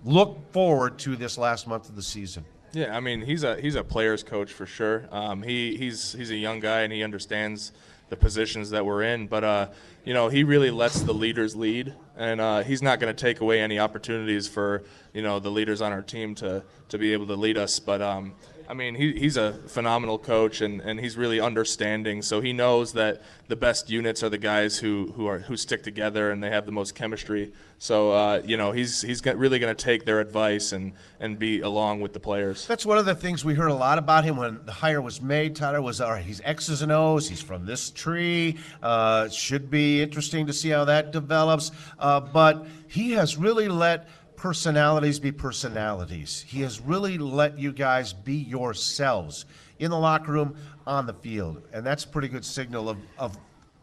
look 0.05 0.53
forward 0.53 0.99
to 1.01 1.17
this 1.17 1.39
last 1.39 1.67
month 1.67 1.89
of 1.89 1.97
the 1.97 2.03
season. 2.03 2.45
Yeah, 2.73 2.95
I 2.95 3.01
mean 3.01 3.23
he's 3.23 3.43
a 3.43 3.59
he's 3.61 3.75
a 3.75 3.85
player's 3.85 4.23
coach 4.23 4.53
for 4.53 4.67
sure. 4.67 5.09
Um, 5.11 5.43
he 5.43 5.77
he's 5.77 6.13
he's 6.13 6.31
a 6.31 6.37
young 6.37 6.61
guy 6.61 6.81
and 6.81 6.93
he 6.93 7.03
understands 7.03 7.73
the 8.09 8.17
positions 8.17 8.71
that 8.71 8.85
we're 8.85 9.03
in. 9.03 9.27
But 9.27 9.45
uh, 9.45 9.69
you 10.07 10.15
know 10.15 10.29
he 10.29 10.45
really 10.45 10.71
lets 10.71 11.03
the 11.03 11.13
leaders 11.13 11.55
lead, 11.55 11.93
and 12.17 12.41
uh, 12.41 12.63
he's 12.63 12.81
not 12.81 13.01
going 13.01 13.15
to 13.15 13.21
take 13.21 13.41
away 13.41 13.61
any 13.61 13.79
opportunities 13.79 14.49
for 14.49 14.85
you 15.13 15.21
know 15.21 15.39
the 15.41 15.51
leaders 15.51 15.83
on 15.83 15.93
our 15.93 16.01
team 16.01 16.35
to 16.37 16.63
to 16.89 16.97
be 16.97 17.13
able 17.13 17.27
to 17.27 17.35
lead 17.35 17.59
us. 17.59 17.79
But 17.81 18.01
um, 18.01 18.33
I 18.69 18.75
mean, 18.75 18.95
he, 18.95 19.13
he's 19.13 19.37
a 19.37 19.53
phenomenal 19.67 20.19
coach, 20.19 20.61
and, 20.61 20.81
and 20.81 20.99
he's 20.99 21.17
really 21.17 21.41
understanding. 21.41 22.23
So 22.23 22.41
he 22.41 22.53
knows 22.53 22.93
that 22.95 23.23
the 23.49 23.57
best 23.57 23.91
units 23.91 24.23
are 24.23 24.29
the 24.29 24.39
guys 24.39 24.79
who, 24.79 25.13
who 25.17 25.27
are 25.27 25.39
who 25.39 25.57
stick 25.57 25.83
together 25.83 26.33
and 26.33 26.43
they 26.43 26.51
have 26.51 26.67
the 26.67 26.73
most 26.73 26.95
chemistry. 26.95 27.53
So 27.79 28.11
uh, 28.11 28.43
you 28.45 28.57
know, 28.57 28.73
he's 28.73 29.03
he's 29.03 29.25
really 29.25 29.59
going 29.59 29.75
to 29.75 29.85
take 29.85 30.05
their 30.05 30.21
advice 30.21 30.73
and 30.73 30.95
and 31.21 31.39
be 31.39 31.61
along 31.61 32.01
with 32.01 32.13
the 32.13 32.21
players. 32.21 32.67
That's 32.67 32.85
one 32.85 32.99
of 32.99 33.05
the 33.05 33.15
things 33.15 33.45
we 33.45 33.55
heard 33.55 33.71
a 33.71 33.75
lot 33.75 33.99
about 33.99 34.25
him 34.25 34.37
when 34.37 34.61
the 34.65 34.73
hire 34.73 35.01
was 35.01 35.21
made. 35.21 35.55
Tyler 35.55 35.83
was 35.83 36.01
all 36.01 36.11
right. 36.11 36.25
He's 36.25 36.41
X's 36.45 36.83
and 36.83 36.91
O's. 36.91 37.29
He's 37.29 37.43
from 37.43 37.67
this 37.67 37.91
tree. 37.91 38.59
Uh, 38.83 39.29
should 39.29 39.71
be 39.71 39.96
interesting 40.03 40.47
to 40.47 40.53
see 40.53 40.71
how 40.71 40.85
that 40.85 41.13
develops. 41.13 41.73
Uh, 41.99 42.21
but 42.21 42.67
he 42.89 43.13
has 43.13 43.37
really 43.37 43.69
let 43.69 44.09
personalities 44.37 45.19
be 45.19 45.33
personalities. 45.33 46.45
He 46.47 46.61
has 46.61 46.81
really 46.81 47.19
let 47.19 47.59
you 47.59 47.73
guys 47.73 48.13
be 48.13 48.35
yourselves 48.35 49.47
in 49.79 49.91
the 49.91 49.99
locker 49.99 50.33
room, 50.33 50.57
on 50.87 51.07
the 51.07 51.15
field, 51.15 51.63
and 51.73 51.85
that's 51.85 52.05
a 52.05 52.09
pretty 52.09 52.29
good 52.29 52.45
signal 52.45 52.89
of, 52.89 52.97
of 53.19 53.37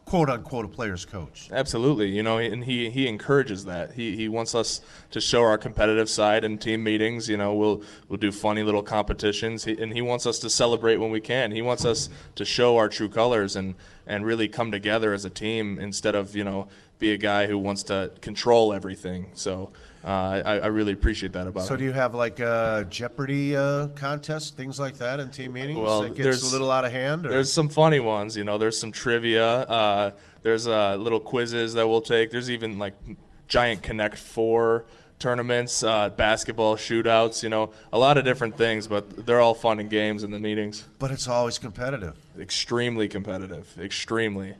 quote 0.05 0.29
unquote 0.29 0.65
a 0.65 0.67
player's 0.67 1.05
coach. 1.05 1.49
Absolutely, 1.51 2.09
you 2.09 2.23
know, 2.23 2.37
and 2.37 2.63
he, 2.63 2.89
he 2.89 3.07
encourages 3.07 3.65
that. 3.65 3.93
He, 3.93 4.15
he 4.15 4.29
wants 4.29 4.53
us 4.55 4.81
to 5.11 5.21
show 5.21 5.43
our 5.43 5.57
competitive 5.57 6.09
side 6.09 6.43
in 6.43 6.57
team 6.57 6.83
meetings. 6.83 7.29
You 7.29 7.37
know, 7.37 7.53
we'll 7.53 7.81
we'll 8.09 8.19
do 8.19 8.31
funny 8.31 8.63
little 8.63 8.83
competitions, 8.83 9.65
he, 9.65 9.81
and 9.81 9.93
he 9.93 10.01
wants 10.01 10.25
us 10.25 10.39
to 10.39 10.49
celebrate 10.49 10.97
when 10.97 11.11
we 11.11 11.21
can. 11.21 11.51
He 11.51 11.61
wants 11.61 11.85
us 11.85 12.09
to 12.35 12.45
show 12.45 12.77
our 12.77 12.89
true 12.89 13.09
colors 13.09 13.55
and 13.55 13.75
and 14.05 14.25
really 14.25 14.47
come 14.47 14.71
together 14.71 15.13
as 15.13 15.25
a 15.25 15.29
team 15.29 15.79
instead 15.79 16.15
of 16.15 16.35
you 16.35 16.43
know 16.43 16.67
be 16.99 17.11
a 17.11 17.17
guy 17.17 17.47
who 17.47 17.57
wants 17.57 17.83
to 17.83 18.11
control 18.21 18.73
everything. 18.73 19.31
So 19.33 19.71
uh, 20.03 20.07
I, 20.45 20.59
I 20.59 20.67
really 20.67 20.91
appreciate 20.93 21.31
that 21.33 21.47
about 21.47 21.65
So 21.65 21.73
him. 21.75 21.79
do 21.79 21.85
you 21.85 21.91
have 21.93 22.13
like 22.13 22.39
a 22.39 22.85
Jeopardy 22.89 23.55
uh, 23.55 23.87
contest, 23.95 24.57
things 24.57 24.79
like 24.79 24.97
that 24.97 25.19
in 25.19 25.29
team 25.29 25.53
meetings? 25.53 25.79
Well, 25.79 26.01
that 26.01 26.09
gets 26.15 26.23
there's- 26.23 26.43
a 26.43 26.51
little 26.51 26.71
out 26.71 26.85
of 26.85 26.91
hand. 26.91 27.25
Or? 27.25 27.29
There's 27.29 27.51
some 27.51 27.69
funny 27.69 27.99
ones, 27.99 28.35
you 28.35 28.43
know. 28.43 28.57
There's 28.57 28.77
some 28.77 28.91
trivia. 28.91 29.45
Uh, 29.61 30.11
there's 30.41 30.67
uh, 30.67 30.95
little 30.97 31.19
quizzes 31.21 31.73
that 31.75 31.87
we'll 31.87 32.01
take. 32.01 32.31
There's 32.31 32.49
even 32.51 32.77
like 32.79 32.93
giant 33.47 33.81
Connect 33.81 34.17
Four 34.17 34.85
tournaments, 35.19 35.83
uh, 35.83 36.09
basketball 36.09 36.75
shootouts. 36.75 37.43
You 37.43 37.49
know, 37.49 37.71
a 37.93 37.97
lot 37.97 38.17
of 38.17 38.25
different 38.25 38.57
things, 38.57 38.87
but 38.87 39.25
they're 39.25 39.39
all 39.39 39.53
fun 39.53 39.79
and 39.79 39.89
games 39.89 40.23
in 40.23 40.31
the 40.31 40.39
meetings. 40.39 40.83
but 40.99 41.11
it's 41.11 41.29
always 41.29 41.57
competitive. 41.59 42.17
Extremely 42.37 43.07
competitive. 43.07 43.73
Extremely. 43.79 44.55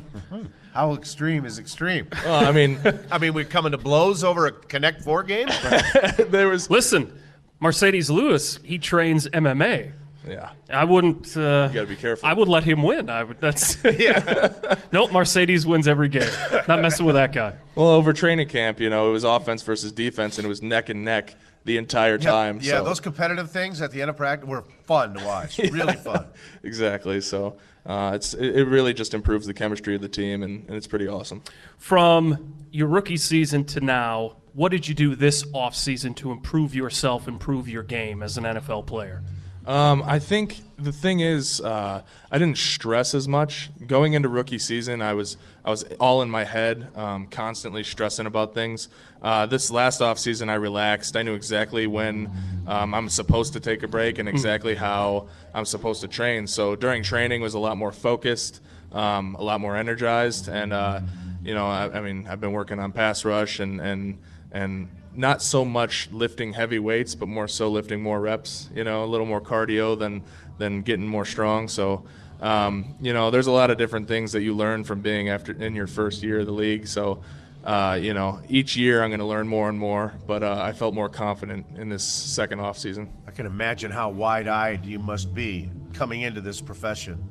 How 0.74 0.94
extreme 0.94 1.44
is 1.44 1.58
extreme? 1.58 2.08
Well, 2.24 2.44
I 2.46 2.52
mean, 2.52 2.78
I 3.10 3.18
mean, 3.18 3.34
we're 3.34 3.44
coming 3.44 3.72
to 3.72 3.78
blows 3.78 4.24
over 4.24 4.46
a 4.46 4.52
Connect 4.52 5.02
Four 5.02 5.22
game. 5.22 5.48
there 6.28 6.48
was. 6.48 6.70
Listen, 6.70 7.18
Marcedes 7.60 8.10
Lewis, 8.10 8.58
he 8.64 8.78
trains 8.78 9.28
MMA. 9.28 9.92
Yeah. 10.26 10.50
I 10.70 10.84
wouldn't. 10.84 11.36
Uh, 11.36 11.68
You 11.70 11.74
gotta 11.74 11.86
be 11.86 11.96
careful. 11.96 12.28
I 12.28 12.32
would 12.32 12.48
let 12.48 12.62
him 12.64 12.82
win. 12.82 13.10
I 13.10 13.24
would. 13.24 13.40
That's. 13.40 13.82
yeah. 13.84 14.76
nope. 14.92 15.12
Mercedes 15.12 15.66
wins 15.66 15.88
every 15.88 16.08
game. 16.08 16.30
Not 16.68 16.80
messing 16.80 17.04
with 17.06 17.16
that 17.16 17.32
guy. 17.32 17.54
Well, 17.74 17.88
over 17.88 18.12
training 18.12 18.48
camp, 18.48 18.80
you 18.80 18.88
know, 18.88 19.08
it 19.08 19.12
was 19.12 19.24
offense 19.24 19.62
versus 19.62 19.90
defense, 19.92 20.38
and 20.38 20.44
it 20.44 20.48
was 20.48 20.62
neck 20.62 20.88
and 20.88 21.04
neck 21.04 21.34
the 21.64 21.76
entire 21.76 22.18
time. 22.18 22.58
yeah, 22.60 22.78
so. 22.78 22.84
those 22.84 23.00
competitive 23.00 23.50
things 23.50 23.80
at 23.80 23.90
the 23.90 24.00
end 24.00 24.10
of 24.10 24.16
practice 24.16 24.48
were 24.48 24.64
fun 24.84 25.14
to 25.14 25.24
watch. 25.24 25.58
Really 25.72 25.94
fun. 25.94 26.26
exactly. 26.62 27.20
So 27.20 27.56
uh, 27.86 28.12
it's 28.14 28.34
it, 28.34 28.56
it 28.56 28.64
really 28.64 28.92
just 28.94 29.14
improves 29.14 29.46
the 29.46 29.54
chemistry 29.54 29.94
of 29.94 30.00
the 30.00 30.08
team, 30.08 30.42
and, 30.42 30.66
and 30.66 30.76
it's 30.76 30.86
pretty 30.86 31.08
awesome. 31.08 31.42
From 31.78 32.54
your 32.70 32.88
rookie 32.88 33.16
season 33.16 33.64
to 33.66 33.80
now, 33.80 34.36
what 34.54 34.70
did 34.70 34.86
you 34.86 34.94
do 34.94 35.14
this 35.14 35.44
offseason 35.44 36.14
to 36.16 36.30
improve 36.30 36.74
yourself, 36.74 37.26
improve 37.28 37.68
your 37.68 37.82
game 37.82 38.22
as 38.22 38.36
an 38.38 38.44
NFL 38.44 38.86
player? 38.86 39.22
Um, 39.66 40.02
I 40.04 40.18
think 40.18 40.60
the 40.76 40.90
thing 40.90 41.20
is, 41.20 41.60
uh, 41.60 42.02
I 42.30 42.38
didn't 42.38 42.58
stress 42.58 43.14
as 43.14 43.28
much 43.28 43.70
going 43.86 44.14
into 44.14 44.28
rookie 44.28 44.58
season. 44.58 45.00
I 45.00 45.14
was 45.14 45.36
I 45.64 45.70
was 45.70 45.84
all 46.00 46.22
in 46.22 46.30
my 46.30 46.42
head, 46.42 46.88
um, 46.96 47.28
constantly 47.28 47.84
stressing 47.84 48.26
about 48.26 48.54
things. 48.54 48.88
Uh, 49.22 49.46
this 49.46 49.70
last 49.70 50.00
off 50.00 50.18
season, 50.18 50.48
I 50.48 50.54
relaxed. 50.54 51.16
I 51.16 51.22
knew 51.22 51.34
exactly 51.34 51.86
when 51.86 52.28
um, 52.66 52.92
I'm 52.92 53.08
supposed 53.08 53.52
to 53.52 53.60
take 53.60 53.84
a 53.84 53.88
break 53.88 54.18
and 54.18 54.28
exactly 54.28 54.74
how 54.74 55.28
I'm 55.54 55.64
supposed 55.64 56.00
to 56.00 56.08
train. 56.08 56.48
So 56.48 56.74
during 56.74 57.04
training 57.04 57.40
was 57.40 57.54
a 57.54 57.60
lot 57.60 57.76
more 57.76 57.92
focused, 57.92 58.60
um, 58.90 59.36
a 59.36 59.42
lot 59.42 59.60
more 59.60 59.76
energized, 59.76 60.48
and 60.48 60.72
uh, 60.72 61.00
you 61.44 61.54
know, 61.54 61.66
I, 61.68 61.98
I 61.98 62.00
mean, 62.00 62.26
I've 62.28 62.40
been 62.40 62.52
working 62.52 62.80
on 62.80 62.90
pass 62.90 63.24
rush 63.24 63.60
and 63.60 63.80
and 63.80 64.18
and 64.50 64.88
not 65.14 65.42
so 65.42 65.64
much 65.64 66.10
lifting 66.10 66.52
heavy 66.52 66.78
weights, 66.78 67.14
but 67.14 67.28
more 67.28 67.48
so 67.48 67.68
lifting 67.68 68.02
more 68.02 68.20
reps. 68.20 68.70
You 68.74 68.84
know, 68.84 69.04
a 69.04 69.06
little 69.06 69.26
more 69.26 69.40
cardio 69.40 69.98
than 69.98 70.22
than 70.58 70.82
getting 70.82 71.06
more 71.06 71.24
strong. 71.24 71.68
So, 71.68 72.04
um, 72.40 72.94
you 73.00 73.12
know, 73.12 73.30
there's 73.30 73.46
a 73.46 73.52
lot 73.52 73.70
of 73.70 73.78
different 73.78 74.08
things 74.08 74.32
that 74.32 74.42
you 74.42 74.54
learn 74.54 74.84
from 74.84 75.00
being 75.00 75.28
after 75.28 75.52
in 75.52 75.74
your 75.74 75.86
first 75.86 76.22
year 76.22 76.40
of 76.40 76.46
the 76.46 76.52
league. 76.52 76.86
So, 76.86 77.22
uh, 77.64 77.98
you 78.00 78.14
know, 78.14 78.40
each 78.48 78.76
year 78.76 79.02
I'm 79.02 79.10
going 79.10 79.20
to 79.20 79.26
learn 79.26 79.48
more 79.48 79.68
and 79.68 79.78
more. 79.78 80.12
But 80.26 80.42
uh, 80.42 80.60
I 80.62 80.72
felt 80.72 80.94
more 80.94 81.08
confident 81.08 81.66
in 81.76 81.88
this 81.88 82.04
second 82.04 82.60
off 82.60 82.78
season. 82.78 83.12
I 83.26 83.30
can 83.30 83.46
imagine 83.46 83.90
how 83.90 84.10
wide-eyed 84.10 84.84
you 84.84 84.98
must 84.98 85.34
be 85.34 85.70
coming 85.94 86.22
into 86.22 86.40
this 86.40 86.60
profession. 86.60 87.22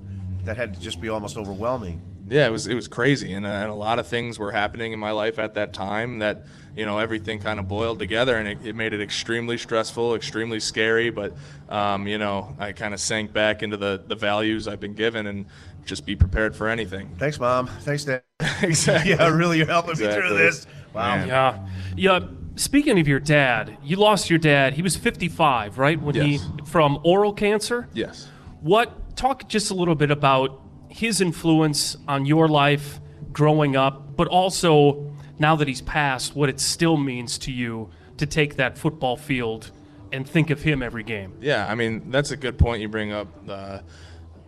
That 0.43 0.57
had 0.57 0.73
to 0.73 0.79
just 0.79 0.99
be 0.99 1.09
almost 1.09 1.37
overwhelming. 1.37 2.01
Yeah, 2.31 2.47
it 2.47 2.49
was 2.49 2.65
it 2.65 2.75
was 2.75 2.87
crazy, 2.87 3.33
and, 3.33 3.45
uh, 3.45 3.49
and 3.49 3.69
a 3.69 3.73
lot 3.73 3.99
of 3.99 4.07
things 4.07 4.39
were 4.39 4.53
happening 4.53 4.93
in 4.93 4.99
my 4.99 5.11
life 5.11 5.37
at 5.37 5.55
that 5.55 5.73
time 5.73 6.19
that 6.19 6.45
you 6.77 6.85
know 6.85 6.97
everything 6.97 7.39
kind 7.39 7.59
of 7.59 7.67
boiled 7.67 7.99
together, 7.99 8.37
and 8.37 8.47
it, 8.47 8.57
it 8.65 8.73
made 8.73 8.93
it 8.93 9.01
extremely 9.01 9.57
stressful, 9.57 10.15
extremely 10.15 10.61
scary. 10.61 11.09
But 11.09 11.33
um, 11.67 12.07
you 12.07 12.17
know, 12.17 12.55
I 12.57 12.71
kind 12.71 12.93
of 12.93 13.01
sank 13.01 13.33
back 13.33 13.63
into 13.63 13.75
the 13.75 14.01
the 14.07 14.15
values 14.15 14.69
I've 14.69 14.79
been 14.79 14.93
given, 14.93 15.27
and 15.27 15.45
just 15.83 16.05
be 16.05 16.15
prepared 16.15 16.55
for 16.55 16.69
anything. 16.69 17.13
Thanks, 17.17 17.37
mom. 17.37 17.67
Thanks, 17.67 18.05
Dad. 18.05 18.23
exactly. 18.61 19.11
Yeah, 19.11 19.27
really, 19.27 19.57
you're 19.57 19.67
helping 19.67 19.99
me 19.99 20.13
through 20.13 20.37
this. 20.37 20.67
Wow. 20.93 21.17
Man. 21.17 21.27
Yeah. 21.27 21.67
Yeah. 21.97 22.19
Speaking 22.55 22.97
of 22.99 23.09
your 23.09 23.19
dad, 23.19 23.77
you 23.83 23.97
lost 23.97 24.29
your 24.29 24.39
dad. 24.39 24.73
He 24.73 24.81
was 24.81 24.95
55, 24.95 25.77
right? 25.77 26.01
When 26.01 26.15
Yes. 26.15 26.25
he 26.25 26.39
from 26.65 26.99
oral 27.03 27.33
cancer. 27.33 27.89
Yes. 27.93 28.29
What 28.61 29.17
talk 29.17 29.49
just 29.49 29.71
a 29.71 29.73
little 29.73 29.95
bit 29.95 30.11
about 30.11 30.60
his 30.91 31.21
influence 31.21 31.97
on 32.07 32.25
your 32.25 32.47
life 32.47 32.99
growing 33.31 33.75
up, 33.75 34.15
but 34.15 34.27
also 34.27 35.11
now 35.39 35.55
that 35.55 35.67
he's 35.67 35.81
passed, 35.81 36.35
what 36.35 36.49
it 36.49 36.59
still 36.59 36.97
means 36.97 37.37
to 37.39 37.51
you 37.51 37.89
to 38.17 38.25
take 38.25 38.57
that 38.57 38.77
football 38.77 39.17
field 39.17 39.71
and 40.11 40.27
think 40.27 40.49
of 40.49 40.61
him 40.61 40.83
every 40.83 41.03
game. 41.03 41.33
Yeah, 41.41 41.65
I 41.67 41.75
mean 41.75 42.11
that's 42.11 42.31
a 42.31 42.37
good 42.37 42.57
point 42.57 42.81
you 42.81 42.89
bring 42.89 43.11
up. 43.11 43.27
Uh, 43.47 43.79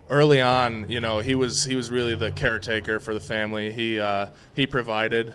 early 0.09 0.41
on, 0.41 0.85
you 0.89 0.99
know, 0.99 1.19
he 1.19 1.35
was 1.35 1.63
he 1.63 1.75
was 1.75 1.89
really 1.89 2.15
the 2.15 2.31
caretaker 2.31 2.99
for 2.99 3.13
the 3.13 3.19
family. 3.19 3.71
He 3.71 3.99
uh, 3.99 4.27
he 4.53 4.67
provided. 4.67 5.33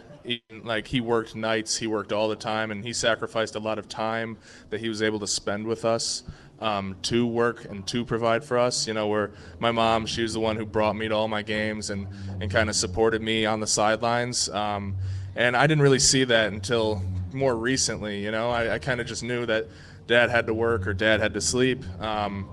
Like 0.63 0.87
he 0.87 1.01
worked 1.01 1.35
nights, 1.35 1.79
he 1.79 1.87
worked 1.87 2.13
all 2.13 2.29
the 2.29 2.37
time, 2.37 2.71
and 2.71 2.85
he 2.85 2.93
sacrificed 2.93 3.55
a 3.55 3.61
lot 3.61 3.79
of 3.79 3.89
time 3.89 4.37
that 4.69 4.79
he 4.79 4.91
was 4.91 5.01
able 5.01 5.19
to 5.21 5.27
spend 5.27 5.67
with 5.67 5.87
us 5.87 6.23
um, 6.61 6.97
to 7.03 7.27
work 7.27 7.65
and 7.65 7.87
to 7.89 8.05
provide 8.05 8.45
for 8.45 8.59
us. 8.59 8.87
You 8.87 8.95
know, 8.95 9.07
where 9.07 9.31
my 9.59 9.71
mom, 9.71 10.07
she 10.07 10.23
was 10.23 10.35
the 10.35 10.41
one 10.41 10.57
who 10.57 10.67
brought 10.67 10.97
me 10.97 11.09
to 11.09 11.15
all 11.15 11.29
my 11.29 11.43
games 11.43 11.91
and 11.91 12.07
and 12.41 12.51
kind 12.51 12.69
of 12.69 12.77
supported 12.77 13.23
me 13.23 13.47
on 13.47 13.61
the 13.61 13.67
sidelines. 13.67 14.49
Um, 14.49 14.97
and 15.37 15.57
I 15.57 15.67
didn't 15.67 15.83
really 15.83 16.01
see 16.01 16.25
that 16.25 16.53
until 16.53 17.03
more 17.33 17.57
recently. 17.57 18.23
You 18.23 18.31
know, 18.31 18.51
I, 18.51 18.75
I 18.75 18.79
kind 18.79 19.01
of 19.01 19.07
just 19.07 19.23
knew 19.23 19.47
that 19.47 19.69
dad 20.07 20.31
had 20.31 20.47
to 20.47 20.55
work 20.55 20.87
or 20.87 20.95
dad 20.95 21.21
had 21.21 21.35
to 21.35 21.41
sleep. 21.41 21.85
Um, 22.01 22.49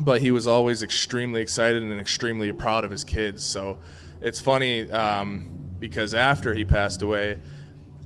but 0.00 0.20
he 0.20 0.30
was 0.30 0.46
always 0.46 0.82
extremely 0.82 1.42
excited 1.42 1.82
and 1.82 2.00
extremely 2.00 2.52
proud 2.52 2.84
of 2.84 2.90
his 2.90 3.04
kids. 3.04 3.44
So 3.44 3.78
it's 4.20 4.40
funny 4.40 4.90
um, 4.90 5.48
because 5.78 6.14
after 6.14 6.54
he 6.54 6.64
passed 6.64 7.02
away, 7.02 7.38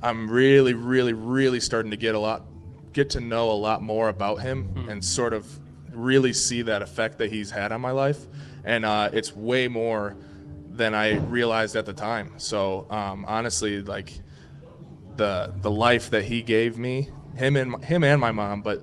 I'm 0.02 0.30
really, 0.30 0.74
really, 0.74 1.12
really 1.12 1.60
starting 1.60 1.90
to 1.90 1.96
get 1.96 2.14
a 2.14 2.18
lot, 2.18 2.44
get 2.92 3.10
to 3.10 3.20
know 3.20 3.50
a 3.50 3.52
lot 3.52 3.82
more 3.82 4.08
about 4.08 4.40
him 4.40 4.86
and 4.88 5.04
sort 5.04 5.32
of 5.32 5.58
really 5.92 6.32
see 6.32 6.62
that 6.62 6.82
effect 6.82 7.18
that 7.18 7.30
he's 7.30 7.50
had 7.50 7.72
on 7.72 7.80
my 7.80 7.90
life. 7.90 8.26
And 8.64 8.84
uh, 8.84 9.10
it's 9.12 9.34
way 9.34 9.68
more 9.68 10.16
than 10.70 10.94
I 10.94 11.16
realized 11.18 11.76
at 11.76 11.86
the 11.86 11.92
time. 11.92 12.32
So 12.38 12.86
um, 12.90 13.24
honestly, 13.26 13.82
like 13.82 14.12
the 15.16 15.52
the 15.60 15.70
life 15.70 16.10
that 16.10 16.24
he 16.24 16.42
gave 16.42 16.78
me, 16.78 17.08
him 17.36 17.56
and 17.56 17.84
him 17.84 18.04
and 18.04 18.20
my 18.20 18.32
mom. 18.32 18.62
But 18.62 18.82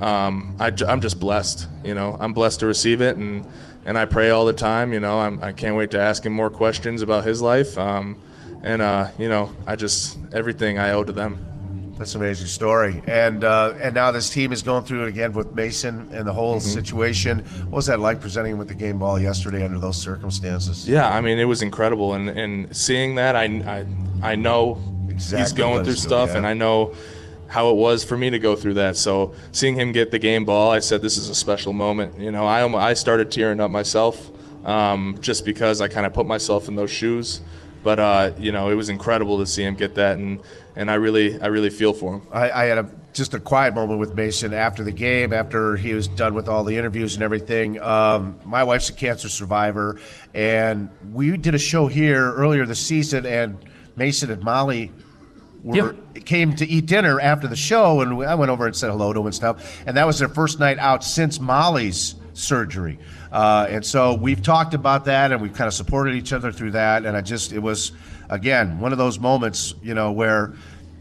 um, 0.00 0.56
I, 0.60 0.72
am 0.86 1.00
just 1.00 1.18
blessed. 1.18 1.68
You 1.84 1.94
know, 1.94 2.16
I'm 2.20 2.32
blessed 2.32 2.60
to 2.60 2.66
receive 2.66 3.00
it, 3.00 3.16
and 3.16 3.46
and 3.84 3.98
I 3.98 4.04
pray 4.04 4.30
all 4.30 4.44
the 4.44 4.52
time. 4.52 4.92
You 4.92 5.00
know, 5.00 5.18
I'm, 5.18 5.42
I 5.42 5.52
can't 5.52 5.76
wait 5.76 5.90
to 5.92 6.00
ask 6.00 6.24
him 6.24 6.32
more 6.32 6.50
questions 6.50 7.02
about 7.02 7.24
his 7.24 7.42
life. 7.42 7.76
Um, 7.78 8.20
and 8.62 8.80
uh, 8.80 9.08
you 9.18 9.28
know, 9.28 9.52
I 9.66 9.76
just 9.76 10.18
everything 10.32 10.78
I 10.78 10.90
owe 10.90 11.04
to 11.04 11.12
them. 11.12 11.53
That's 11.98 12.14
an 12.16 12.22
amazing 12.22 12.48
story. 12.48 13.02
And 13.06 13.44
uh, 13.44 13.74
and 13.80 13.94
now 13.94 14.10
this 14.10 14.28
team 14.28 14.52
is 14.52 14.62
going 14.62 14.84
through 14.84 15.04
it 15.04 15.08
again 15.08 15.32
with 15.32 15.54
Mason 15.54 16.08
and 16.12 16.26
the 16.26 16.32
whole 16.32 16.56
Mm-hmm. 16.56 16.68
situation. 16.68 17.38
What 17.66 17.76
was 17.76 17.86
that 17.86 18.00
like 18.00 18.20
presenting 18.20 18.52
him 18.52 18.58
with 18.58 18.68
the 18.68 18.74
game 18.74 18.98
ball 18.98 19.18
yesterday 19.18 19.64
under 19.64 19.78
those 19.78 19.96
circumstances? 19.96 20.88
Yeah, 20.88 21.08
I 21.08 21.20
mean, 21.20 21.38
it 21.38 21.44
was 21.44 21.62
incredible, 21.62 22.14
and 22.14 22.28
and 22.28 22.76
seeing 22.76 23.14
that, 23.16 23.36
I 23.36 23.44
I, 23.44 23.86
I 24.32 24.34
know 24.34 24.74
he's 25.06 25.32
Exactly 25.32 25.62
what 25.64 25.70
going 25.70 25.84
through 25.84 25.94
stuff, 25.94 26.30
yeah. 26.30 26.38
and 26.38 26.46
I 26.46 26.54
know 26.54 26.94
how 27.46 27.70
it 27.70 27.76
was 27.76 28.02
for 28.02 28.16
me 28.16 28.30
to 28.30 28.38
go 28.40 28.56
through 28.56 28.74
that. 28.74 28.96
So 28.96 29.32
seeing 29.52 29.76
him 29.76 29.92
get 29.92 30.10
the 30.10 30.18
game 30.18 30.44
ball, 30.44 30.72
I 30.72 30.80
said 30.80 31.00
this 31.02 31.16
is 31.16 31.28
a 31.28 31.34
special 31.36 31.72
moment. 31.72 32.18
You 32.18 32.32
know, 32.32 32.44
I 32.44 32.66
I 32.90 32.94
started 32.94 33.30
tearing 33.30 33.60
up 33.60 33.70
myself, 33.70 34.30
um, 34.64 35.16
just 35.20 35.44
because 35.44 35.80
I 35.80 35.86
kind 35.86 36.06
of 36.06 36.12
put 36.12 36.26
myself 36.26 36.66
in 36.66 36.74
those 36.74 36.90
shoes. 36.90 37.40
But 37.84 38.00
uh, 38.00 38.32
you 38.38 38.50
know, 38.50 38.70
it 38.70 38.74
was 38.74 38.88
incredible 38.88 39.38
to 39.38 39.46
see 39.46 39.62
him 39.62 39.74
get 39.74 39.94
that, 39.96 40.18
and 40.18 40.40
and 40.74 40.90
I 40.90 40.94
really 40.94 41.40
I 41.40 41.46
really 41.46 41.70
feel 41.70 41.92
for 41.92 42.14
him. 42.14 42.26
I, 42.32 42.50
I 42.50 42.64
had 42.64 42.78
a 42.78 42.90
just 43.12 43.34
a 43.34 43.38
quiet 43.38 43.74
moment 43.74 44.00
with 44.00 44.14
Mason 44.14 44.52
after 44.52 44.82
the 44.82 44.90
game, 44.90 45.32
after 45.32 45.76
he 45.76 45.94
was 45.94 46.08
done 46.08 46.34
with 46.34 46.48
all 46.48 46.64
the 46.64 46.76
interviews 46.76 47.14
and 47.14 47.22
everything. 47.22 47.80
Um, 47.80 48.40
my 48.44 48.64
wife's 48.64 48.88
a 48.88 48.94
cancer 48.94 49.28
survivor, 49.28 50.00
and 50.32 50.88
we 51.12 51.36
did 51.36 51.54
a 51.54 51.58
show 51.58 51.86
here 51.86 52.32
earlier 52.32 52.66
this 52.66 52.80
season, 52.80 53.26
and 53.26 53.58
Mason 53.96 54.30
and 54.30 54.42
Molly 54.42 54.90
were 55.62 55.94
came 56.24 56.56
to 56.56 56.66
eat 56.66 56.86
dinner 56.86 57.20
after 57.20 57.46
the 57.48 57.56
show, 57.56 58.00
and 58.00 58.24
I 58.24 58.34
went 58.34 58.50
over 58.50 58.66
and 58.66 58.74
said 58.74 58.90
hello 58.90 59.12
to 59.12 59.20
them 59.20 59.26
and 59.26 59.34
stuff. 59.34 59.82
And 59.86 59.96
that 59.98 60.06
was 60.06 60.18
their 60.18 60.28
first 60.28 60.58
night 60.58 60.78
out 60.78 61.04
since 61.04 61.38
Molly's 61.38 62.14
surgery, 62.34 62.98
uh, 63.32 63.66
and 63.68 63.84
so 63.84 64.14
we've 64.14 64.42
talked 64.42 64.74
about 64.74 65.06
that, 65.06 65.32
and 65.32 65.40
we've 65.40 65.54
kind 65.54 65.68
of 65.68 65.74
supported 65.74 66.14
each 66.14 66.32
other 66.32 66.52
through 66.52 66.72
that. 66.72 67.06
And 67.06 67.16
I 67.16 67.20
just 67.20 67.52
it 67.52 67.60
was 67.60 67.92
again 68.28 68.78
one 68.78 68.92
of 68.92 68.98
those 68.98 69.18
moments, 69.18 69.74
you 69.82 69.94
know, 69.94 70.12
where 70.12 70.54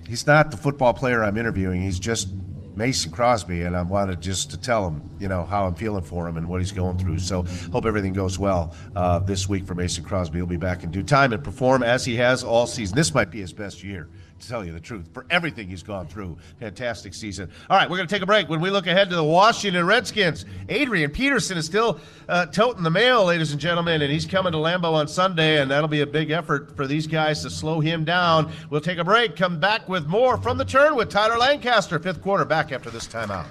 he's 0.07 0.25
not 0.25 0.51
the 0.51 0.57
football 0.57 0.93
player 0.93 1.23
I'm 1.23 1.37
interviewing. 1.37 1.81
He's 1.81 1.99
just 1.99 2.29
Mason 2.75 3.11
Crosby, 3.11 3.63
and 3.63 3.75
I 3.75 3.81
wanted 3.83 4.21
just 4.21 4.51
to 4.51 4.57
tell 4.57 4.87
him, 4.87 5.01
you 5.19 5.27
know, 5.27 5.43
how 5.45 5.67
I'm 5.67 5.75
feeling 5.75 6.03
for 6.03 6.27
him 6.27 6.37
and 6.37 6.47
what 6.47 6.59
he's 6.59 6.71
going 6.71 6.97
through. 6.97 7.19
So 7.19 7.43
hope 7.71 7.85
everything 7.85 8.13
goes 8.13 8.39
well 8.39 8.73
uh, 8.95 9.19
this 9.19 9.47
week 9.47 9.65
for 9.65 9.75
Mason 9.75 10.03
Crosby. 10.03 10.39
He'll 10.39 10.45
be 10.45 10.57
back 10.57 10.83
in 10.83 10.91
due 10.91 11.03
time 11.03 11.33
and 11.33 11.43
perform 11.43 11.83
as 11.83 12.03
he 12.03 12.15
has 12.15 12.43
all 12.43 12.65
season. 12.65 12.95
This 12.95 13.13
might 13.13 13.29
be 13.29 13.39
his 13.39 13.53
best 13.53 13.83
year. 13.83 14.09
To 14.39 14.49
tell 14.49 14.65
you 14.65 14.73
the 14.73 14.79
truth, 14.79 15.07
for 15.13 15.25
everything 15.29 15.69
he's 15.69 15.83
gone 15.83 16.07
through, 16.07 16.37
fantastic 16.59 17.13
season. 17.13 17.49
All 17.69 17.77
right, 17.77 17.89
we're 17.89 17.97
going 17.97 18.09
to 18.09 18.13
take 18.13 18.23
a 18.23 18.25
break. 18.25 18.49
When 18.49 18.59
we 18.59 18.71
look 18.71 18.87
ahead 18.87 19.09
to 19.09 19.15
the 19.15 19.23
Washington 19.23 19.85
Redskins, 19.85 20.45
Adrian 20.67 21.11
Peterson 21.11 21.57
is 21.57 21.65
still 21.65 21.99
uh, 22.27 22.47
toting 22.47 22.83
the 22.83 22.89
mail, 22.89 23.25
ladies 23.25 23.51
and 23.51 23.61
gentlemen, 23.61 24.01
and 24.01 24.11
he's 24.11 24.25
coming 24.25 24.51
to 24.51 24.57
Lambeau 24.57 24.93
on 24.93 25.07
Sunday, 25.07 25.61
and 25.61 25.71
that'll 25.71 25.87
be 25.87 26.01
a 26.01 26.07
big 26.07 26.31
effort 26.31 26.75
for 26.75 26.87
these 26.87 27.07
guys 27.07 27.41
to 27.43 27.49
slow 27.49 27.79
him 27.79 28.03
down. 28.03 28.51
We'll 28.69 28.81
take 28.81 28.97
a 28.97 29.03
break, 29.03 29.37
come 29.37 29.59
back 29.59 29.87
with 29.87 30.07
more 30.07 30.37
from 30.37 30.57
the 30.57 30.65
turn 30.65 30.95
with 30.95 31.09
Tyler 31.09 31.37
Lancaster, 31.37 31.97
fifth 31.99 32.21
quarter, 32.21 32.43
back 32.43 32.73
after 32.73 32.89
this 32.89 33.07
timeout. 33.07 33.45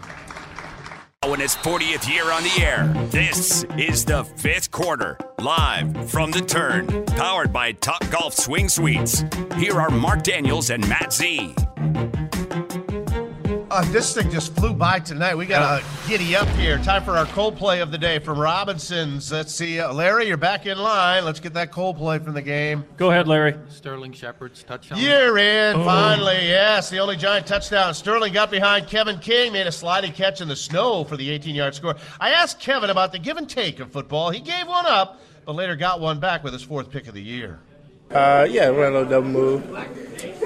In 1.25 1.41
its 1.41 1.57
40th 1.57 2.13
year 2.13 2.31
on 2.31 2.43
the 2.43 2.53
air, 2.61 2.87
this 3.11 3.65
is 3.79 4.05
the 4.05 4.23
fifth 4.23 4.71
quarter, 4.71 5.17
live 5.39 6.11
from 6.11 6.31
the 6.31 6.43
turn, 6.43 7.07
powered 7.07 7.51
by 7.53 7.73
Top 7.73 8.09
Golf 8.11 8.35
Swing 8.35 8.69
Suites. 8.69 9.25
Here 9.57 9.81
are 9.81 9.89
Mark 9.89 10.25
Daniels 10.25 10.69
and 10.69 10.87
Matt 10.89 11.11
Z. 11.13 11.55
Uh, 13.73 13.81
this 13.91 14.13
thing 14.13 14.31
just 14.31 14.55
flew 14.55 14.75
by 14.75 14.99
tonight. 14.99 15.35
We 15.35 15.47
got 15.47 15.81
to 15.81 15.85
giddy 16.07 16.37
up 16.37 16.47
here. 16.49 16.77
Time 16.77 17.03
for 17.03 17.13
our 17.13 17.25
cold 17.25 17.57
play 17.57 17.81
of 17.81 17.91
the 17.91 17.97
day 17.97 18.19
from 18.19 18.39
Robinson's. 18.39 19.33
Let's 19.33 19.55
see. 19.55 19.81
Uh, 19.81 19.91
Larry, 19.95 20.27
you're 20.27 20.37
back 20.37 20.67
in 20.67 20.77
line. 20.77 21.25
Let's 21.25 21.41
get 21.41 21.55
that 21.55 21.73
cold 21.73 21.97
play 21.97 22.19
from 22.19 22.35
the 22.35 22.43
game. 22.43 22.85
Go 22.99 23.11
ahead, 23.11 23.27
Larry. 23.27 23.55
Sterling 23.71 24.13
Shepard's 24.13 24.63
touchdown. 24.63 24.99
You're 24.99 25.39
in, 25.39 25.75
finally. 25.77 26.49
Yes, 26.49 26.91
the 26.91 26.99
only 26.99 27.17
giant 27.17 27.47
touchdown. 27.47 27.95
Sterling 27.95 28.35
got 28.35 28.51
behind 28.51 28.89
Kevin 28.89 29.19
King, 29.19 29.55
made 29.55 29.67
a 29.67 29.73
sliding 29.73 30.13
catch 30.13 30.43
in 30.43 30.49
the 30.49 30.57
snow 30.57 31.05
for 31.05 31.17
the 31.17 31.31
18 31.31 31.55
yard 31.55 31.75
score. 31.75 31.97
I 32.21 32.33
asked 32.33 32.61
Kevin 32.61 32.91
about 32.91 33.11
the 33.11 33.19
give 33.19 33.39
and 33.39 33.49
take 33.49 33.81
of 33.81 33.91
football. 33.91 34.29
He 34.29 34.41
gave 34.41 34.67
one 34.67 34.85
up, 34.85 35.19
but 35.47 35.55
later 35.55 35.77
got 35.77 35.99
one 35.99 36.21
back 36.21 36.45
with 36.45 36.53
his 36.53 36.63
fourth 36.63 36.91
pick 36.91 37.09
of 37.09 37.15
the 37.15 37.23
year. 37.23 37.59
Uh, 38.11 38.47
yeah, 38.51 38.67
run 38.67 38.93
a 38.93 38.99
little 38.99 39.09
double 39.09 39.31
move. 39.31 39.65